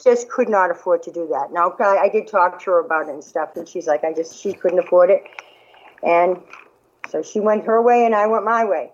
just 0.03 0.29
could 0.29 0.49
not 0.49 0.71
afford 0.71 1.03
to 1.03 1.11
do 1.11 1.27
that. 1.31 1.51
Now 1.51 1.75
I, 1.79 2.03
I 2.03 2.09
did 2.09 2.27
talk 2.27 2.61
to 2.63 2.71
her 2.71 2.79
about 2.79 3.07
it 3.07 3.13
and 3.13 3.23
stuff, 3.23 3.55
and 3.55 3.67
she's 3.67 3.87
like, 3.87 4.03
I 4.03 4.13
just 4.13 4.37
she 4.37 4.53
couldn't 4.53 4.79
afford 4.79 5.09
it, 5.09 5.23
and 6.03 6.41
so 7.09 7.21
she 7.21 7.39
went 7.39 7.65
her 7.65 7.81
way 7.81 8.05
and 8.05 8.13
I 8.13 8.27
went 8.27 8.43
my 8.43 8.65
way. 8.65 8.91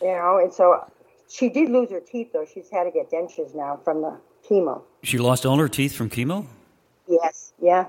You 0.00 0.08
know, 0.08 0.38
and 0.42 0.52
so 0.52 0.84
she 1.28 1.48
did 1.48 1.70
lose 1.70 1.90
her 1.90 2.00
teeth 2.00 2.32
though. 2.32 2.44
She's 2.44 2.70
had 2.70 2.84
to 2.84 2.90
get 2.90 3.10
dentures 3.10 3.54
now 3.54 3.80
from 3.82 4.02
the 4.02 4.16
chemo. 4.48 4.82
She 5.02 5.18
lost 5.18 5.46
all 5.46 5.58
her 5.58 5.68
teeth 5.68 5.94
from 5.94 6.10
chemo? 6.10 6.46
Yes, 7.08 7.52
yeah. 7.60 7.86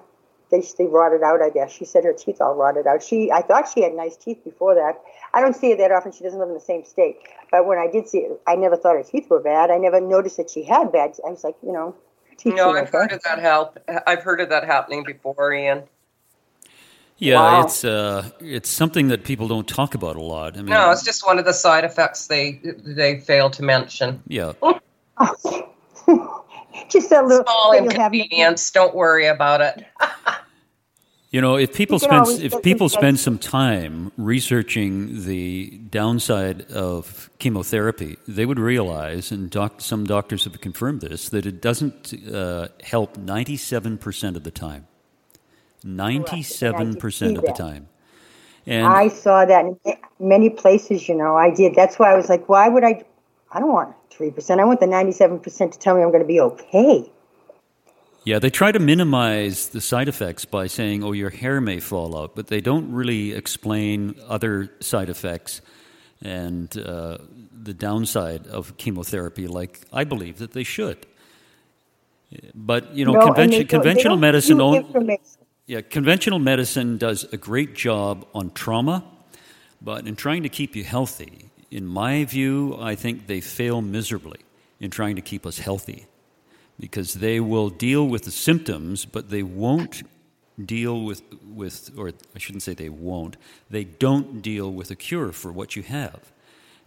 They 0.50 0.64
they 0.78 0.86
rotted 0.86 1.24
out. 1.24 1.42
I 1.42 1.50
guess 1.50 1.72
she 1.72 1.84
said 1.86 2.04
her 2.06 2.14
teeth 2.14 2.40
all 2.42 2.56
rotted 2.56 2.88
out. 2.88 3.04
She 3.04 3.32
I 3.32 3.42
thought 3.42 3.70
she 3.74 3.82
had 3.82 3.94
nice 3.94 4.16
teeth 4.16 4.44
before 4.44 4.76
that. 4.76 5.02
I 5.34 5.42
don't 5.42 5.56
see 5.56 5.72
her 5.72 5.78
that 5.78 5.92
often. 5.92 6.12
She 6.12 6.24
doesn't 6.24 6.40
live 6.40 6.48
in 6.50 6.54
the 6.56 6.60
same 6.62 6.86
state. 6.86 7.18
But 7.52 7.66
when 7.66 7.78
I 7.78 7.88
did 7.88 8.08
see 8.08 8.20
it, 8.20 8.42
I 8.48 8.56
never 8.56 8.78
thought 8.78 8.96
her 8.96 9.04
teeth 9.04 9.30
were 9.30 9.40
bad. 9.42 9.70
I 9.72 9.78
never 9.78 10.00
noticed 10.02 10.38
that 10.38 10.50
she 10.50 10.64
had 10.64 10.92
bad. 10.92 11.12
I 11.26 11.30
was 11.32 11.44
like, 11.44 11.56
you 11.62 11.72
know, 11.74 11.96
teeth. 12.38 12.56
No, 12.56 12.72
I've 12.72 12.84
okay. 12.88 12.98
heard 12.98 13.12
of 13.12 13.24
that 13.24 13.40
help. 13.40 13.78
I've 14.08 14.24
heard 14.24 14.40
of 14.42 14.50
that 14.50 14.64
happening 14.66 15.04
before, 15.04 15.54
Ian. 15.54 15.84
Yeah, 17.20 17.36
Wow. 17.36 17.62
it's 17.64 17.84
uh, 17.84 18.30
it's 18.40 18.70
something 18.70 19.08
that 19.08 19.24
people 19.24 19.48
don't 19.48 19.68
talk 19.68 19.96
about 19.96 20.16
a 20.16 20.22
lot. 20.22 20.54
I 20.56 20.58
mean, 20.58 20.68
No, 20.68 20.92
it's 20.92 21.04
just 21.04 21.26
one 21.26 21.40
of 21.40 21.46
the 21.46 21.54
side 21.54 21.84
effects 21.84 22.28
they 22.28 22.62
they 22.64 23.20
fail 23.20 23.50
to 23.50 23.64
mention. 23.64 24.22
yeah, 24.28 24.54
Just 26.90 27.12
a 27.12 27.22
little. 27.24 27.44
Small 27.44 27.72
that 27.72 27.84
you'll 27.84 27.92
have- 28.00 28.14
inconvenience. 28.14 28.70
Don't 28.72 28.94
worry 28.96 29.26
about 29.26 29.62
it. 29.62 29.84
you 31.30 31.42
know, 31.42 31.58
if 31.58 31.74
people 31.76 32.00
spend 32.00 32.28
if 32.42 32.62
people 32.62 32.88
spend 32.88 33.20
some 33.20 33.38
time 33.38 34.12
researching 34.18 35.26
the 35.26 35.78
downside 35.90 36.72
of 36.72 37.30
chemotherapy, 37.40 38.18
they 38.28 38.46
would 38.46 38.60
realize, 38.60 39.32
and 39.32 39.50
doc, 39.50 39.82
some 39.82 40.06
doctors 40.06 40.46
have 40.46 40.60
confirmed 40.62 41.02
this, 41.02 41.30
that 41.30 41.46
it 41.46 41.62
doesn't 41.62 42.14
uh, 42.34 42.70
help 42.82 43.18
ninety 43.18 43.58
seven 43.58 43.98
percent 43.98 44.38
of 44.38 44.44
the 44.44 44.52
time. 44.52 44.88
Ninety 45.84 46.44
seven 46.44 46.96
percent 46.96 47.38
of 47.38 47.44
the 47.44 47.52
time, 47.52 47.88
and 48.66 48.88
I 48.88 49.10
saw 49.10 49.46
that 49.46 49.66
in 49.66 49.78
many 50.20 50.50
places. 50.50 51.08
You 51.10 51.16
know, 51.16 51.36
I 51.36 51.50
did. 51.54 51.76
That's 51.76 52.00
why 52.00 52.14
I 52.14 52.16
was 52.16 52.30
like, 52.30 52.48
why 52.48 52.70
would 52.70 52.84
I? 52.84 53.04
I 53.52 53.60
don't 53.60 53.72
want 53.72 53.96
three 54.10 54.32
percent. 54.32 54.60
I 54.60 54.66
want 54.66 54.80
the 54.80 54.88
ninety-seven 54.88 55.40
percent 55.40 55.74
to 55.74 55.80
tell 55.80 55.96
me 55.96 56.02
I'm 56.02 56.10
going 56.10 56.24
to 56.24 56.28
be 56.28 56.40
okay. 56.40 57.12
Yeah, 58.28 58.40
they 58.40 58.50
try 58.50 58.74
to 58.74 58.80
minimize 58.80 59.70
the 59.70 59.80
side 59.80 60.10
effects 60.10 60.44
by 60.44 60.68
saying, 60.68 61.02
oh, 61.02 61.14
your 61.14 61.30
hair 61.30 61.62
may 61.62 61.80
fall 61.80 62.18
out, 62.18 62.36
but 62.36 62.48
they 62.48 62.60
don't 62.60 62.92
really 62.92 63.32
explain 63.32 64.16
other 64.28 64.70
side 64.82 65.08
effects 65.10 65.62
and 66.22 66.78
uh, 66.78 67.20
the 67.54 67.74
downside 67.74 68.46
of 68.48 68.76
chemotherapy 68.76 69.48
like 69.48 69.80
I 69.94 70.04
believe 70.04 70.40
that 70.40 70.52
they 70.52 70.66
should. 70.66 70.98
But, 72.54 72.94
you 72.94 73.06
know, 73.06 73.14
No, 73.14 73.28
convention, 73.28 73.50
they 73.52 73.58
don't- 73.60 73.68
they 73.70 73.78
conventional 73.78 74.18
medicine 74.18 74.60
only. 74.60 75.20
Yeah, 75.66 75.80
conventional 75.80 76.40
medicine 76.40 76.98
does 76.98 77.24
a 77.32 77.38
great 77.38 77.76
job 77.76 78.28
on 78.34 78.52
trauma, 78.52 79.06
but 79.82 80.06
in 80.06 80.18
trying 80.18 80.44
to 80.44 80.50
keep 80.50 80.76
you 80.76 80.84
healthy, 80.84 81.46
in 81.72 81.88
my 81.88 82.26
view, 82.26 82.76
I 82.78 82.96
think 82.96 83.28
they 83.28 83.40
fail 83.40 83.82
miserably 83.82 84.40
in 84.82 84.92
trying 84.92 85.16
to 85.16 85.22
keep 85.22 85.46
us 85.46 85.60
healthy 85.60 86.07
because 86.80 87.16
they 87.16 87.40
will 87.40 87.70
deal 87.70 88.08
with 88.08 88.24
the 88.24 88.32
symptoms, 88.32 89.06
but 89.06 89.30
they 89.30 89.44
won't 89.44 90.04
deal 90.64 91.02
with, 91.02 91.22
with 91.54 91.92
or 91.98 92.12
I 92.36 92.40
shouldn't 92.40 92.64
say 92.64 92.74
they 92.74 92.90
won't, 92.90 93.38
they 93.70 93.84
don't 93.84 94.42
deal 94.42 94.72
with 94.72 94.92
a 94.92 94.96
cure 94.96 95.32
for 95.32 95.52
what 95.52 95.76
you 95.76 95.84
have. 95.84 96.32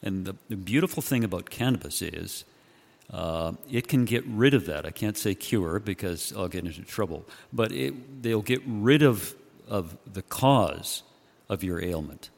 And 0.03 0.24
the, 0.24 0.35
the 0.48 0.57
beautiful 0.57 1.03
thing 1.03 1.24
about 1.24 1.50
cannabis 1.50 2.03
is 2.03 2.44
uh, 3.12 3.53
it 3.70 3.88
can 3.88 4.05
get 4.05 4.24
rid 4.26 4.55
of 4.55 4.66
that. 4.66 4.87
I 4.87 4.90
can't 4.90 5.18
say 5.18 5.35
cure 5.35 5.79
because 5.81 6.33
I'll 6.37 6.48
get 6.48 6.64
into 6.64 6.83
trouble, 6.83 7.26
but 7.53 7.72
it, 7.72 8.22
they'll 8.22 8.42
get 8.42 8.62
rid 8.66 9.03
of, 9.03 9.35
of 9.68 9.96
the 10.11 10.22
cause 10.22 11.03
of 11.48 11.64
your 11.64 11.83
ailment. 11.83 12.31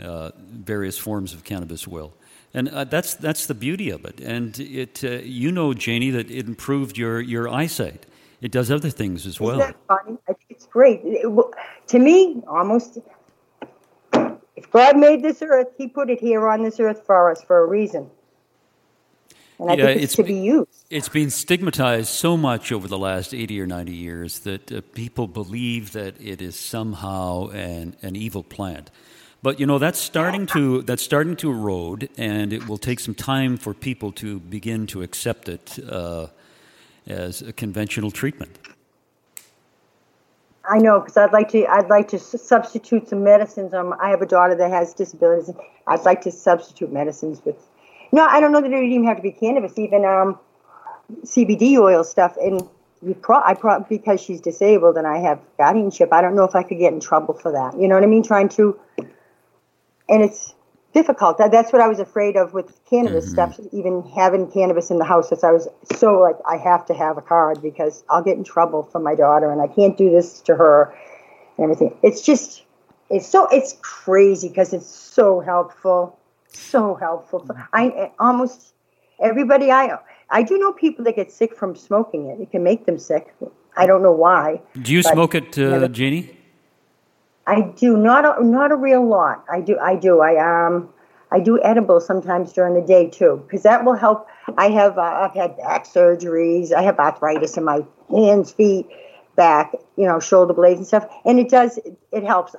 Uh, 0.00 0.30
various 0.36 0.98
forms 0.98 1.32
of 1.32 1.44
cannabis 1.44 1.86
will. 1.86 2.12
And 2.54 2.68
uh, 2.68 2.84
that's, 2.84 3.14
that's 3.14 3.46
the 3.46 3.54
beauty 3.54 3.90
of 3.90 4.04
it. 4.04 4.20
And 4.20 4.58
it, 4.60 5.02
uh, 5.02 5.08
you 5.24 5.50
know, 5.50 5.72
Janie, 5.74 6.10
that 6.10 6.30
it 6.30 6.46
improved 6.46 6.98
your, 6.98 7.20
your 7.20 7.48
eyesight. 7.48 8.04
It 8.42 8.50
does 8.50 8.70
other 8.70 8.90
things 8.90 9.26
as 9.26 9.40
well. 9.40 9.60
Isn't 9.60 9.68
that 9.68 9.76
funny? 10.04 10.18
I 10.28 10.32
think 10.32 10.46
it's 10.50 10.66
great. 10.66 11.00
It- 11.04 11.24
it- 11.26 11.54
to 11.88 11.98
me, 11.98 12.42
almost, 12.48 12.98
if 14.56 14.70
God 14.70 14.98
made 14.98 15.22
this 15.22 15.42
earth, 15.42 15.68
He 15.78 15.88
put 15.88 16.10
it 16.10 16.20
here 16.20 16.46
on 16.48 16.62
this 16.62 16.78
earth 16.80 17.02
for 17.06 17.30
us 17.30 17.42
for 17.42 17.62
a 17.62 17.66
reason. 17.66 18.10
And 19.58 19.70
I 19.70 19.74
Yeah, 19.74 19.86
think 19.86 20.02
it's, 20.02 20.14
it's- 20.14 20.16
to 20.16 20.22
be 20.24 20.34
used. 20.40 20.68
It's 20.90 21.08
been 21.08 21.30
stigmatized 21.30 22.08
so 22.08 22.36
much 22.36 22.70
over 22.72 22.86
the 22.88 22.98
last 22.98 23.32
80 23.32 23.60
or 23.60 23.66
90 23.66 23.92
years 23.92 24.40
that 24.40 24.70
uh, 24.70 24.80
people 24.92 25.26
believe 25.26 25.92
that 25.92 26.20
it 26.20 26.42
is 26.42 26.54
somehow 26.58 27.48
an, 27.48 27.96
an 28.02 28.14
evil 28.16 28.42
plant. 28.42 28.90
But 29.42 29.58
you 29.58 29.66
know 29.66 29.78
that's 29.78 29.98
starting 29.98 30.46
to 30.46 30.82
that's 30.82 31.02
starting 31.02 31.34
to 31.36 31.50
erode, 31.50 32.08
and 32.16 32.52
it 32.52 32.68
will 32.68 32.78
take 32.78 33.00
some 33.00 33.14
time 33.14 33.56
for 33.56 33.74
people 33.74 34.12
to 34.12 34.38
begin 34.38 34.86
to 34.88 35.02
accept 35.02 35.48
it 35.48 35.78
uh, 35.88 36.28
as 37.08 37.42
a 37.42 37.52
conventional 37.52 38.12
treatment. 38.12 38.56
I 40.68 40.78
know 40.78 41.00
because 41.00 41.16
I'd 41.16 41.32
like 41.32 41.48
to. 41.50 41.66
I'd 41.66 41.88
like 41.88 42.08
to 42.08 42.20
substitute 42.20 43.08
some 43.08 43.24
medicines. 43.24 43.74
Um, 43.74 43.94
I 44.00 44.10
have 44.10 44.22
a 44.22 44.26
daughter 44.26 44.54
that 44.54 44.70
has 44.70 44.94
disabilities. 44.94 45.50
I'd 45.88 46.04
like 46.04 46.20
to 46.22 46.30
substitute 46.30 46.92
medicines 46.92 47.42
with. 47.44 47.56
No, 48.12 48.26
I 48.26 48.40
don't 48.40 48.52
know 48.52 48.60
that 48.60 48.70
it 48.70 48.76
would 48.76 48.84
even 48.84 49.06
have 49.06 49.16
to 49.16 49.22
be 49.22 49.32
cannabis. 49.32 49.76
Even 49.76 50.04
um, 50.04 50.38
CBD 51.24 51.78
oil 51.78 52.04
stuff. 52.04 52.36
And 52.40 52.68
pro- 53.20 53.42
I 53.42 53.54
pro- 53.54 53.80
because 53.80 54.20
she's 54.20 54.40
disabled 54.40 54.96
and 54.96 55.06
I 55.06 55.18
have 55.18 55.40
guardianship. 55.56 56.12
I 56.12 56.20
don't 56.20 56.36
know 56.36 56.44
if 56.44 56.54
I 56.54 56.62
could 56.62 56.78
get 56.78 56.92
in 56.92 57.00
trouble 57.00 57.34
for 57.34 57.50
that. 57.50 57.80
You 57.80 57.88
know 57.88 57.96
what 57.96 58.04
I 58.04 58.06
mean? 58.06 58.22
Trying 58.22 58.48
to. 58.50 58.78
And 60.12 60.22
it's 60.22 60.54
difficult. 60.92 61.38
That, 61.38 61.50
that's 61.50 61.72
what 61.72 61.80
I 61.80 61.88
was 61.88 61.98
afraid 61.98 62.36
of 62.36 62.52
with 62.52 62.78
cannabis 62.84 63.30
stuff. 63.30 63.58
Even 63.72 64.02
having 64.14 64.50
cannabis 64.50 64.90
in 64.90 64.98
the 64.98 65.06
house, 65.06 65.30
because 65.30 65.42
I 65.42 65.50
was 65.50 65.66
so 65.96 66.20
like 66.20 66.36
I 66.46 66.58
have 66.58 66.84
to 66.86 66.94
have 66.94 67.16
a 67.16 67.22
card 67.22 67.62
because 67.62 68.04
I'll 68.10 68.22
get 68.22 68.36
in 68.36 68.44
trouble 68.44 68.82
for 68.82 68.98
my 68.98 69.14
daughter, 69.14 69.50
and 69.50 69.62
I 69.62 69.68
can't 69.68 69.96
do 69.96 70.10
this 70.10 70.40
to 70.42 70.54
her, 70.54 70.94
and 71.56 71.64
everything. 71.64 71.96
It's 72.02 72.20
just, 72.20 72.64
it's 73.08 73.26
so 73.26 73.48
it's 73.50 73.74
crazy 73.80 74.48
because 74.48 74.74
it's 74.74 74.86
so 74.86 75.40
helpful, 75.40 76.18
so 76.48 76.94
helpful. 76.94 77.48
I 77.72 77.84
I 77.86 78.12
almost 78.18 78.74
everybody 79.18 79.70
I 79.70 79.98
I 80.28 80.42
do 80.42 80.58
know 80.58 80.72
people 80.74 81.04
that 81.06 81.16
get 81.16 81.32
sick 81.32 81.56
from 81.56 81.74
smoking 81.74 82.26
it. 82.26 82.38
It 82.38 82.50
can 82.50 82.62
make 82.62 82.84
them 82.84 82.98
sick. 82.98 83.34
I 83.78 83.86
don't 83.86 84.02
know 84.02 84.12
why. 84.12 84.60
Do 84.82 84.92
you 84.92 85.02
But- 85.02 85.12
smoke 85.14 85.34
it, 85.34 85.58
uh, 85.58 85.88
Janie? 85.88 86.36
I 87.46 87.62
do 87.62 87.96
not 87.96 88.24
a, 88.40 88.44
not 88.44 88.70
a 88.70 88.76
real 88.76 89.06
lot. 89.06 89.44
I 89.50 89.60
do 89.60 89.78
I 89.78 89.96
do 89.96 90.20
I 90.20 90.36
um 90.66 90.88
I 91.30 91.40
do 91.40 91.60
edibles 91.62 92.06
sometimes 92.06 92.52
during 92.52 92.74
the 92.74 92.86
day 92.86 93.08
too 93.08 93.42
because 93.46 93.62
that 93.64 93.84
will 93.84 93.94
help. 93.96 94.28
I 94.56 94.68
have 94.68 94.98
uh, 94.98 95.02
I've 95.02 95.34
had 95.34 95.56
back 95.56 95.86
surgeries. 95.86 96.72
I 96.72 96.82
have 96.82 96.98
arthritis 96.98 97.56
in 97.56 97.64
my 97.64 97.80
hands, 98.10 98.52
feet, 98.52 98.86
back, 99.36 99.72
you 99.96 100.06
know, 100.06 100.20
shoulder 100.20 100.54
blades 100.54 100.78
and 100.78 100.86
stuff, 100.86 101.06
and 101.24 101.38
it 101.38 101.48
does 101.48 101.78
it, 102.12 102.24
helps. 102.24 102.54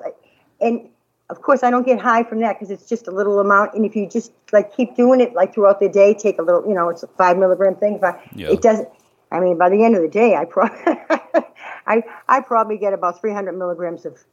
And 0.59 0.89
of 1.29 1.41
course, 1.41 1.63
I 1.63 1.69
don't 1.69 1.85
get 1.85 1.99
high 1.99 2.23
from 2.23 2.39
that 2.41 2.59
because 2.59 2.71
it's 2.71 2.87
just 2.87 3.07
a 3.07 3.11
little 3.11 3.39
amount. 3.39 3.73
And 3.73 3.85
if 3.85 3.95
you 3.95 4.07
just 4.07 4.31
like 4.51 4.75
keep 4.75 4.95
doing 4.95 5.21
it 5.21 5.33
like 5.33 5.53
throughout 5.53 5.79
the 5.79 5.89
day, 5.89 6.13
take 6.13 6.39
a 6.39 6.41
little, 6.41 6.67
you 6.67 6.73
know, 6.73 6.89
it's 6.89 7.03
a 7.03 7.07
five 7.07 7.37
milligram 7.37 7.75
thing. 7.75 7.99
But 8.01 8.21
Yeah. 8.35 8.51
it 8.51 8.61
doesn't. 8.61 8.89
I 9.31 9.39
mean, 9.39 9.57
by 9.57 9.69
the 9.69 9.83
end 9.83 9.95
of 9.95 10.01
the 10.01 10.07
day, 10.09 10.35
I 10.35 10.45
pro- 10.45 10.65
I 11.87 12.03
I 12.27 12.41
probably 12.41 12.77
get 12.77 12.93
about 12.93 13.19
300 13.19 13.53
milligrams 13.53 14.05
of 14.05 14.23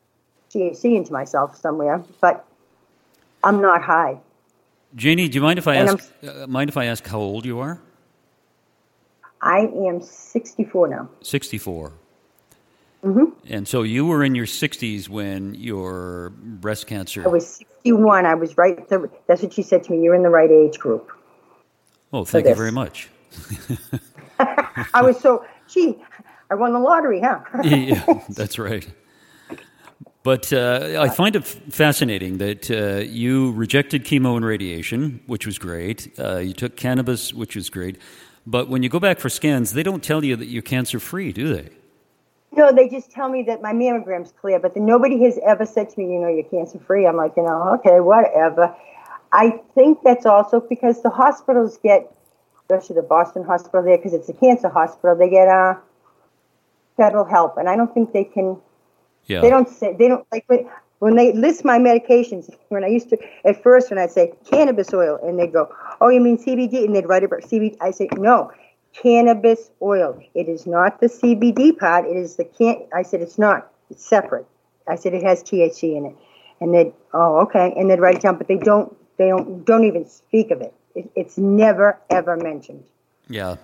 THC 0.53 0.97
into 0.97 1.13
myself 1.13 1.57
somewhere, 1.57 2.03
but 2.21 2.45
I'm 3.45 3.61
not 3.61 3.83
high. 3.83 4.19
Janie, 4.97 5.29
do 5.29 5.37
you 5.37 5.43
mind 5.43 5.59
if 5.59 5.69
I 5.69 5.77
And 5.77 5.91
ask? 5.91 6.13
Uh, 6.23 6.47
mind 6.47 6.69
if 6.69 6.77
I 6.77 6.87
ask 6.87 7.07
how 7.07 7.21
old 7.21 7.45
you 7.45 7.61
are? 7.61 7.81
I 9.43 9.61
am 9.61 10.03
64 10.03 10.89
now. 10.89 11.09
64. 11.23 11.93
Mm-hmm. 13.05 13.25
And 13.49 13.67
so 13.67 13.83
you 13.83 14.05
were 14.05 14.23
in 14.23 14.35
your 14.35 14.47
60s 14.47 15.09
when 15.09 15.55
your 15.55 16.31
breast 16.31 16.87
cancer. 16.87 17.25
I 17.25 17.29
was 17.29 17.47
61. 17.47 18.27
I 18.27 18.35
was 18.35 18.59
right. 18.59 18.87
The, 18.89 19.09
that's 19.27 19.43
what 19.43 19.55
she 19.55 19.63
said 19.63 19.85
to 19.85 19.93
me. 19.93 20.03
You're 20.03 20.15
in 20.15 20.23
the 20.23 20.29
right 20.29 20.51
age 20.51 20.79
group. 20.79 21.11
oh, 22.13 22.25
thank 22.25 22.47
you 22.47 22.55
very 22.55 22.73
much. 22.73 23.09
I 24.39 25.03
was 25.03 25.19
so, 25.21 25.45
gee, 25.69 25.97
I 26.51 26.55
won 26.55 26.73
the 26.73 26.79
lottery, 26.79 27.21
huh? 27.21 27.41
yeah, 27.63 28.23
that's 28.31 28.59
right. 28.59 28.87
But 30.23 30.53
uh, 30.53 30.99
I 31.01 31.09
find 31.09 31.35
it 31.35 31.47
fascinating 31.47 32.39
that 32.39 32.71
uh, 32.71 33.01
you 33.01 33.53
rejected 33.53 34.05
chemo 34.05 34.37
and 34.37 34.45
radiation, 34.45 35.21
which 35.27 35.47
was 35.47 35.59
great. 35.59 36.13
Uh, 36.19 36.39
you 36.39 36.53
took 36.53 36.77
cannabis, 36.77 37.33
which 37.33 37.57
was 37.57 37.71
great. 37.71 37.97
But 38.47 38.69
when 38.69 38.83
you 38.83 38.89
go 38.89 39.01
back 39.01 39.19
for 39.19 39.31
scans, 39.31 39.73
they 39.73 39.83
don't 39.83 40.05
tell 40.05 40.25
you 40.25 40.37
that 40.37 40.47
you're 40.47 40.63
cancer 40.63 41.01
free, 41.01 41.33
do 41.33 41.55
they? 41.55 41.71
no, 42.53 42.73
they 42.73 42.89
just 42.89 43.11
tell 43.11 43.29
me 43.29 43.43
that 43.45 43.63
my 43.63 43.73
mammogram's 43.73 44.33
clear, 44.41 44.59
but 44.59 44.75
then 44.75 44.85
nobody 44.85 45.23
has 45.23 45.39
ever 45.47 45.65
said 45.65 45.89
to 45.91 46.01
me, 46.01 46.13
you 46.13 46.21
know, 46.21 46.29
you're 46.29 46.43
cancer 46.45 46.79
free. 46.79 47.07
I'm 47.07 47.17
like, 47.17 47.33
you 47.37 47.45
know, 47.45 47.75
okay, 47.75 48.01
whatever. 48.01 48.75
I 49.33 49.61
think 49.75 50.01
that's 50.03 50.27
also 50.27 50.61
because 50.61 51.03
the 51.03 51.11
hospitals 51.11 51.79
get, 51.79 52.13
especially 52.57 52.97
the 52.97 53.03
Boston 53.03 53.45
hospital 53.45 53.83
there, 53.85 53.97
because 53.97 54.15
it's 54.15 54.29
a 54.29 54.33
cancer 54.33 54.69
hospital, 54.69 55.15
they 55.15 55.31
get 55.31 55.47
uh, 55.47 55.77
federal 56.97 57.25
help. 57.25 57.57
And 57.57 57.69
I 57.69 57.77
don't 57.77 57.95
think 57.95 58.13
they 58.13 58.25
can 58.25 58.61
Yeah. 59.27 59.41
They 59.41 59.51
don't 59.51 59.69
say 59.69 59.95
they 59.99 60.09
don't 60.09 60.27
like 60.33 60.45
when, 60.49 60.69
when 60.99 61.17
they 61.17 61.33
list 61.33 61.65
my 61.65 61.79
medications. 61.79 62.51
When 62.69 62.85
I 62.85 62.89
used 62.89 63.11
to 63.11 63.19
at 63.45 63.63
first 63.63 63.91
when 63.91 63.99
I'd 63.99 64.11
say 64.11 64.33
cannabis 64.51 64.93
oil 64.93 65.19
and 65.23 65.39
they'd 65.39 65.53
go, 65.53 65.73
"Oh, 66.01 66.09
you 66.09 66.21
mean 66.21 66.39
CBD?" 66.39 66.85
and 66.85 66.95
they'd 66.95 67.09
write 67.09 67.25
about 67.25 67.43
CBD. 67.43 67.77
I 67.81 67.91
say, 67.91 68.09
"No, 68.17 68.51
cannabis 68.93 69.71
oil. 69.83 70.21
It 70.35 70.49
is 70.49 70.67
not 70.67 71.01
the 71.01 71.09
CBD 71.09 71.79
part. 71.79 72.07
It 72.07 72.17
is 72.17 72.37
the 72.37 72.45
can." 72.45 72.83
I 72.95 73.03
said, 73.03 73.21
"It's 73.21 73.39
not. 73.39 73.71
It's 73.91 74.05
separate." 74.05 74.47
I 74.89 74.97
said, 74.97 75.15
"It 75.15 75.23
has 75.23 75.43
THC 75.43 75.97
in 75.97 76.07
it," 76.07 76.17
and 76.61 76.75
they'd, 76.75 76.93
"Oh, 77.13 77.41
okay," 77.41 77.73
and 77.77 77.91
they'd 77.91 78.01
write 78.01 78.17
it 78.17 78.23
down, 78.23 78.37
but 78.37 78.49
they 78.49 78.57
don't. 78.57 78.97
They 79.17 79.29
don't 79.29 79.65
don't 79.65 79.85
even 79.85 80.07
speak 80.07 80.51
of 80.51 80.61
it. 80.61 80.73
it 80.95 81.11
it's 81.15 81.37
never 81.37 81.99
ever 82.09 82.37
mentioned. 82.37 82.85
Yeah, 83.29 83.57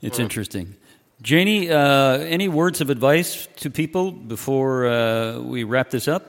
it's 0.00 0.18
interesting. 0.18 0.76
Janie, 1.22 1.70
uh, 1.70 2.18
any 2.18 2.48
words 2.48 2.80
of 2.80 2.90
advice 2.90 3.46
to 3.56 3.70
people 3.70 4.10
before 4.10 4.86
uh, 4.86 5.38
we 5.38 5.62
wrap 5.62 5.90
this 5.90 6.08
up? 6.08 6.26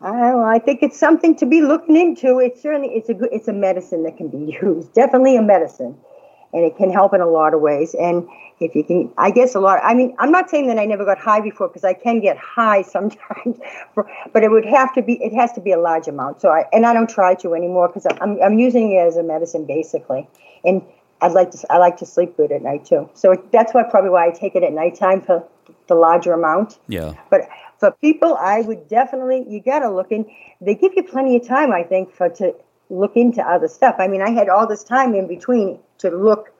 I, 0.00 0.32
I 0.34 0.58
think 0.58 0.82
it's 0.82 0.98
something 0.98 1.36
to 1.36 1.46
be 1.46 1.60
looking 1.60 1.96
into. 1.96 2.40
It's 2.40 2.60
certainly 2.60 2.88
it's 2.88 3.08
a 3.08 3.14
good 3.14 3.28
it's 3.30 3.46
a 3.46 3.52
medicine 3.52 4.02
that 4.02 4.16
can 4.16 4.28
be 4.28 4.58
used. 4.62 4.92
Definitely 4.94 5.36
a 5.36 5.42
medicine, 5.42 5.96
and 6.52 6.64
it 6.64 6.76
can 6.76 6.90
help 6.90 7.14
in 7.14 7.20
a 7.20 7.26
lot 7.26 7.54
of 7.54 7.60
ways. 7.60 7.94
And 7.94 8.28
if 8.58 8.74
you 8.74 8.82
can, 8.82 9.12
I 9.16 9.30
guess 9.30 9.54
a 9.54 9.60
lot. 9.60 9.78
I 9.84 9.94
mean, 9.94 10.16
I'm 10.18 10.32
not 10.32 10.50
saying 10.50 10.66
that 10.66 10.78
I 10.80 10.84
never 10.84 11.04
got 11.04 11.18
high 11.18 11.40
before 11.40 11.68
because 11.68 11.84
I 11.84 11.94
can 11.94 12.18
get 12.18 12.36
high 12.36 12.82
sometimes, 12.96 13.58
for, 13.94 14.10
but 14.32 14.42
it 14.42 14.50
would 14.50 14.66
have 14.66 14.92
to 14.94 15.02
be 15.02 15.22
it 15.22 15.32
has 15.34 15.52
to 15.52 15.60
be 15.60 15.70
a 15.70 15.78
large 15.78 16.08
amount. 16.08 16.40
So 16.40 16.48
I 16.48 16.64
and 16.72 16.84
I 16.84 16.94
don't 16.94 17.10
try 17.10 17.36
to 17.36 17.54
anymore 17.54 17.86
because 17.86 18.08
I'm 18.20 18.42
I'm 18.42 18.58
using 18.58 18.92
it 18.92 18.98
as 18.98 19.16
a 19.16 19.22
medicine 19.22 19.66
basically, 19.66 20.28
and 20.64 20.82
I'd 21.20 21.32
like 21.32 21.50
to 21.52 21.72
I 21.72 21.78
like 21.78 21.96
to 21.98 22.06
sleep 22.06 22.36
good 22.36 22.52
at 22.52 22.62
night 22.62 22.84
too. 22.84 23.08
So 23.14 23.32
it, 23.32 23.52
that's 23.52 23.74
why 23.74 23.82
probably 23.84 24.10
why 24.10 24.28
I 24.28 24.30
take 24.30 24.54
it 24.54 24.62
at 24.62 24.72
nighttime 24.72 25.20
for 25.22 25.44
the 25.86 25.94
larger 25.94 26.32
amount. 26.32 26.78
Yeah. 26.88 27.14
But 27.30 27.48
for 27.78 27.90
people, 27.92 28.36
I 28.36 28.60
would 28.60 28.88
definitely 28.88 29.44
you 29.48 29.60
got 29.60 29.80
to 29.80 29.90
look 29.90 30.12
in. 30.12 30.30
They 30.60 30.74
give 30.74 30.92
you 30.94 31.02
plenty 31.02 31.36
of 31.36 31.46
time, 31.46 31.72
I 31.72 31.82
think, 31.82 32.12
for 32.12 32.28
to 32.30 32.54
look 32.90 33.16
into 33.16 33.42
other 33.42 33.68
stuff. 33.68 33.96
I 33.98 34.08
mean, 34.08 34.22
I 34.22 34.30
had 34.30 34.48
all 34.48 34.66
this 34.66 34.84
time 34.84 35.14
in 35.14 35.26
between 35.26 35.78
to 35.98 36.10
look 36.10 36.52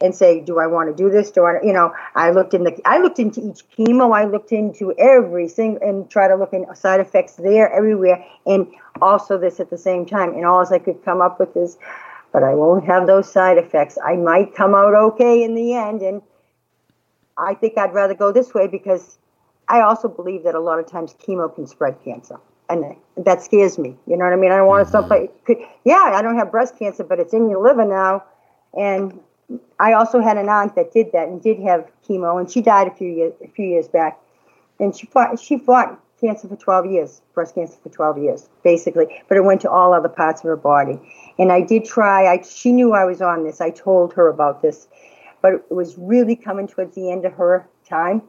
and 0.00 0.14
say, 0.14 0.40
do 0.40 0.58
I 0.58 0.66
want 0.66 0.88
to 0.88 1.02
do 1.02 1.10
this? 1.10 1.30
Do 1.30 1.44
I, 1.44 1.60
you 1.62 1.72
know, 1.72 1.92
I 2.14 2.30
looked 2.30 2.54
in 2.54 2.64
the, 2.64 2.80
I 2.84 2.98
looked 2.98 3.18
into 3.18 3.40
each 3.40 3.68
chemo, 3.76 4.16
I 4.16 4.24
looked 4.24 4.52
into 4.52 4.92
every 4.96 5.48
single, 5.48 5.86
and 5.86 6.08
try 6.08 6.28
to 6.28 6.36
look 6.36 6.52
in 6.52 6.66
side 6.76 7.00
effects 7.00 7.34
there, 7.34 7.72
everywhere, 7.72 8.24
and 8.46 8.68
also 9.02 9.38
this 9.38 9.58
at 9.58 9.70
the 9.70 9.78
same 9.78 10.06
time. 10.06 10.34
And 10.34 10.44
all 10.44 10.60
as 10.60 10.70
I 10.70 10.78
could 10.78 11.04
come 11.04 11.20
up 11.20 11.40
with 11.40 11.56
is, 11.56 11.78
but 12.32 12.42
I 12.42 12.54
won't 12.54 12.84
have 12.84 13.06
those 13.06 13.30
side 13.30 13.58
effects. 13.58 13.98
I 14.04 14.16
might 14.16 14.54
come 14.54 14.74
out 14.74 14.94
okay 14.94 15.42
in 15.42 15.54
the 15.54 15.74
end. 15.74 16.02
And 16.02 16.22
I 17.36 17.54
think 17.54 17.78
I'd 17.78 17.94
rather 17.94 18.14
go 18.14 18.32
this 18.32 18.54
way 18.54 18.66
because 18.66 19.18
I 19.68 19.80
also 19.80 20.08
believe 20.08 20.44
that 20.44 20.54
a 20.54 20.60
lot 20.60 20.78
of 20.78 20.86
times 20.86 21.14
chemo 21.14 21.54
can 21.54 21.66
spread 21.66 21.96
cancer. 22.04 22.38
And 22.70 22.96
that 23.16 23.42
scares 23.42 23.78
me. 23.78 23.96
You 24.06 24.18
know 24.18 24.24
what 24.24 24.34
I 24.34 24.36
mean? 24.36 24.52
I 24.52 24.56
don't 24.58 24.66
want 24.66 24.86
to 24.86 24.90
somebody 24.90 25.26
mm-hmm. 25.26 25.44
could, 25.46 25.58
yeah, 25.84 26.12
I 26.14 26.20
don't 26.20 26.36
have 26.36 26.50
breast 26.50 26.78
cancer, 26.78 27.02
but 27.02 27.18
it's 27.18 27.32
in 27.32 27.48
your 27.48 27.62
liver 27.62 27.86
now. 27.86 28.24
And 28.76 29.18
I 29.80 29.94
also 29.94 30.20
had 30.20 30.36
an 30.36 30.48
aunt 30.48 30.74
that 30.74 30.92
did 30.92 31.12
that 31.12 31.28
and 31.28 31.42
did 31.42 31.58
have 31.60 31.90
chemo, 32.06 32.38
and 32.38 32.50
she 32.50 32.60
died 32.60 32.86
a 32.86 32.94
few 32.94 33.08
years 33.08 33.32
a 33.42 33.48
few 33.48 33.66
years 33.66 33.88
back. 33.88 34.18
And 34.78 34.94
she 34.94 35.06
fought 35.06 35.40
she 35.40 35.58
fought 35.58 35.98
cancer 36.20 36.48
for 36.48 36.56
12 36.56 36.86
years, 36.86 37.22
breast 37.32 37.54
cancer 37.54 37.76
for 37.82 37.88
12 37.88 38.18
years, 38.18 38.48
basically. 38.62 39.06
But 39.28 39.38
it 39.38 39.44
went 39.44 39.60
to 39.62 39.70
all 39.70 39.94
other 39.94 40.08
parts 40.08 40.40
of 40.40 40.46
her 40.46 40.56
body. 40.56 40.98
And 41.38 41.52
I 41.52 41.60
did 41.60 41.84
try. 41.84 42.26
I 42.26 42.42
she 42.42 42.72
knew 42.72 42.92
I 42.92 43.04
was 43.04 43.22
on 43.22 43.44
this. 43.44 43.60
I 43.60 43.70
told 43.70 44.12
her 44.14 44.28
about 44.28 44.60
this, 44.60 44.88
but 45.40 45.54
it 45.54 45.70
was 45.70 45.96
really 45.96 46.34
coming 46.34 46.66
towards 46.66 46.94
the 46.94 47.10
end 47.10 47.24
of 47.24 47.32
her 47.34 47.66
time, 47.88 48.22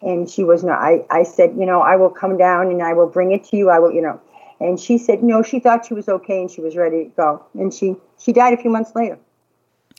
and 0.00 0.30
she 0.30 0.44
was 0.44 0.62
not. 0.62 0.78
I 0.78 1.04
I 1.10 1.24
said, 1.24 1.56
you 1.58 1.66
know, 1.66 1.80
I 1.80 1.96
will 1.96 2.10
come 2.10 2.36
down 2.36 2.68
and 2.68 2.82
I 2.82 2.92
will 2.92 3.08
bring 3.08 3.32
it 3.32 3.44
to 3.44 3.56
you. 3.56 3.70
I 3.70 3.78
will, 3.78 3.92
you 3.92 4.02
know. 4.02 4.20
And 4.60 4.78
she 4.78 4.98
said 4.98 5.22
no. 5.22 5.42
She 5.42 5.58
thought 5.58 5.84
she 5.84 5.94
was 5.94 6.08
okay 6.08 6.40
and 6.40 6.50
she 6.50 6.60
was 6.60 6.76
ready 6.76 7.04
to 7.04 7.10
go. 7.10 7.44
And 7.54 7.74
she 7.74 7.96
she 8.18 8.32
died 8.32 8.54
a 8.54 8.56
few 8.56 8.70
months 8.70 8.92
later. 8.94 9.18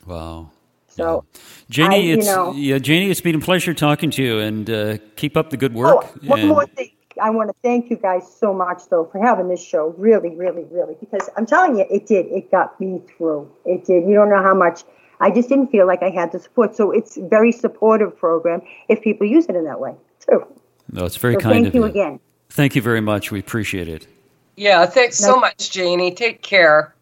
Wow. 0.05 0.51
So, 0.87 1.25
yeah. 1.33 1.39
Janie, 1.69 2.11
I, 2.11 2.13
it's 2.15 2.25
know, 2.25 2.53
yeah, 2.53 2.77
Janie, 2.77 3.11
it's 3.11 3.19
been 3.19 3.35
a 3.35 3.39
pleasure 3.39 3.73
talking 3.73 4.11
to 4.11 4.23
you, 4.23 4.39
and 4.39 4.69
uh, 4.69 4.97
keep 5.17 5.35
up 5.35 5.49
the 5.49 5.57
good 5.57 5.73
work. 5.73 5.97
Oh, 6.05 6.19
one 6.23 6.39
and, 6.39 6.49
more 6.49 6.65
thing. 6.67 6.91
I 7.21 7.29
want 7.29 7.49
to 7.49 7.55
thank 7.61 7.89
you 7.89 7.97
guys 7.97 8.23
so 8.39 8.53
much, 8.53 8.89
though, 8.89 9.05
for 9.05 9.19
having 9.19 9.47
this 9.47 9.63
show. 9.63 9.93
Really, 9.97 10.29
really, 10.29 10.63
really, 10.65 10.95
because 10.99 11.29
I'm 11.37 11.45
telling 11.45 11.77
you, 11.77 11.85
it 11.89 12.07
did. 12.07 12.27
It 12.27 12.51
got 12.51 12.79
me 12.79 13.01
through. 13.07 13.51
It 13.65 13.85
did. 13.85 14.07
You 14.07 14.15
don't 14.15 14.29
know 14.29 14.43
how 14.43 14.53
much. 14.53 14.83
I 15.19 15.31
just 15.31 15.47
didn't 15.47 15.67
feel 15.67 15.87
like 15.87 16.03
I 16.03 16.09
had 16.09 16.31
the 16.31 16.39
support. 16.39 16.75
So 16.75 16.91
it's 16.91 17.17
a 17.17 17.27
very 17.27 17.51
supportive 17.51 18.17
program 18.17 18.61
if 18.89 19.01
people 19.01 19.25
use 19.25 19.45
it 19.45 19.55
in 19.55 19.63
that 19.65 19.79
way, 19.79 19.95
too. 20.19 20.45
No, 20.91 21.05
it's 21.05 21.17
very 21.17 21.35
so 21.35 21.39
kind 21.39 21.53
thank 21.53 21.67
of 21.67 21.75
you 21.75 21.81
you. 21.81 21.87
again. 21.87 22.19
Thank 22.49 22.75
you 22.75 22.81
very 22.81 23.01
much. 23.01 23.31
We 23.31 23.39
appreciate 23.39 23.87
it. 23.87 24.07
Yeah, 24.55 24.85
thanks 24.85 25.17
so 25.17 25.37
much, 25.37 25.71
Janie. 25.71 26.13
Take 26.13 26.41
care. 26.41 26.95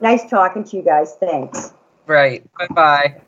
Nice 0.00 0.28
talking 0.28 0.64
to 0.64 0.76
you 0.76 0.82
guys. 0.82 1.14
Thanks. 1.20 1.72
Right. 2.06 2.44
Bye 2.58 2.66
bye. 2.70 3.20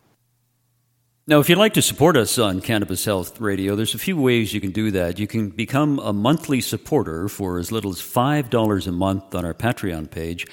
Now, 1.25 1.39
if 1.39 1.49
you'd 1.49 1.57
like 1.57 1.75
to 1.75 1.83
support 1.83 2.17
us 2.17 2.37
on 2.37 2.61
Cannabis 2.61 3.05
Health 3.05 3.41
Radio, 3.41 3.77
there's 3.77 3.95
a 3.95 3.99
few 3.99 4.17
ways 4.17 4.53
you 4.53 4.61
can 4.61 4.73
do 4.73 4.91
that. 4.91 5.21
You 5.21 5.29
can 5.29 5.51
become 5.51 6.01
a 6.01 6.13
monthly 6.13 6.61
supporter 6.61 7.29
for 7.29 7.61
as 7.61 7.71
little 7.71 7.93
as 7.93 8.01
$5 8.01 8.87
a 8.89 8.91
month 8.91 9.33
on 9.33 9.45
our 9.45 9.55
Patreon 9.55 10.11
page. 10.11 10.49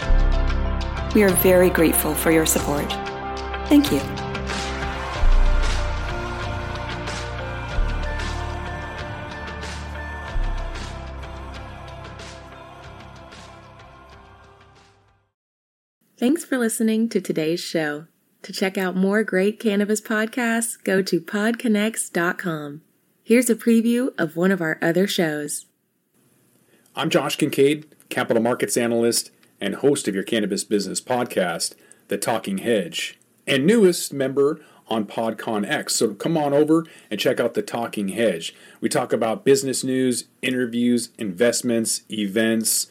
We 1.13 1.23
are 1.23 1.29
very 1.29 1.69
grateful 1.69 2.13
for 2.13 2.31
your 2.31 2.45
support. 2.45 2.91
Thank 3.69 3.91
you. 3.91 3.99
Thanks 16.17 16.45
for 16.45 16.57
listening 16.57 17.09
to 17.09 17.19
today's 17.19 17.59
show. 17.59 18.07
To 18.43 18.51
check 18.51 18.77
out 18.77 18.97
more 18.97 19.23
great 19.23 19.57
cannabis 19.57 20.01
podcasts, 20.01 20.81
go 20.83 21.01
to 21.01 21.21
podconx.com. 21.21 22.81
Here's 23.23 23.49
a 23.49 23.55
preview 23.55 24.13
of 24.17 24.35
one 24.35 24.51
of 24.51 24.61
our 24.61 24.77
other 24.81 25.07
shows. 25.07 25.65
I'm 26.93 27.09
Josh 27.09 27.37
Kincaid, 27.37 27.85
capital 28.09 28.43
markets 28.43 28.75
analyst 28.75 29.31
and 29.61 29.75
host 29.75 30.09
of 30.09 30.15
your 30.15 30.25
cannabis 30.25 30.65
business 30.65 30.99
podcast, 30.99 31.75
The 32.09 32.17
Talking 32.17 32.57
Hedge, 32.57 33.17
and 33.47 33.65
newest 33.65 34.11
member 34.11 34.59
on 34.89 35.05
PodConX. 35.05 35.91
So 35.91 36.13
come 36.13 36.35
on 36.35 36.53
over 36.53 36.85
and 37.09 37.21
check 37.21 37.39
out 37.39 37.53
The 37.53 37.61
Talking 37.61 38.09
Hedge. 38.09 38.53
We 38.81 38.89
talk 38.89 39.13
about 39.13 39.45
business 39.45 39.85
news, 39.85 40.25
interviews, 40.41 41.11
investments, 41.17 42.01
events, 42.11 42.87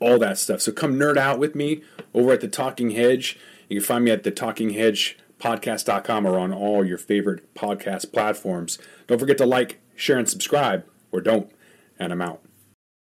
all 0.00 0.18
that 0.18 0.38
stuff. 0.38 0.60
So 0.62 0.72
come 0.72 0.96
nerd 0.96 1.16
out 1.16 1.38
with 1.38 1.54
me 1.54 1.82
over 2.12 2.32
at 2.32 2.40
The 2.40 2.48
Talking 2.48 2.90
Hedge. 2.90 3.38
You 3.68 3.80
can 3.80 3.86
find 3.86 4.04
me 4.04 4.10
at 4.10 4.22
the 4.22 4.30
Talking 4.30 4.70
Hedge 4.70 5.18
podcast.com 5.40 6.26
or 6.26 6.38
on 6.38 6.52
all 6.52 6.84
your 6.84 6.98
favorite 6.98 7.54
podcast 7.54 8.12
platforms. 8.12 8.78
Don't 9.06 9.18
forget 9.18 9.38
to 9.38 9.46
like, 9.46 9.80
share, 9.94 10.18
and 10.18 10.28
subscribe, 10.28 10.84
or 11.12 11.20
don't. 11.20 11.50
And 11.98 12.12
I'm 12.12 12.22
out. 12.22 12.45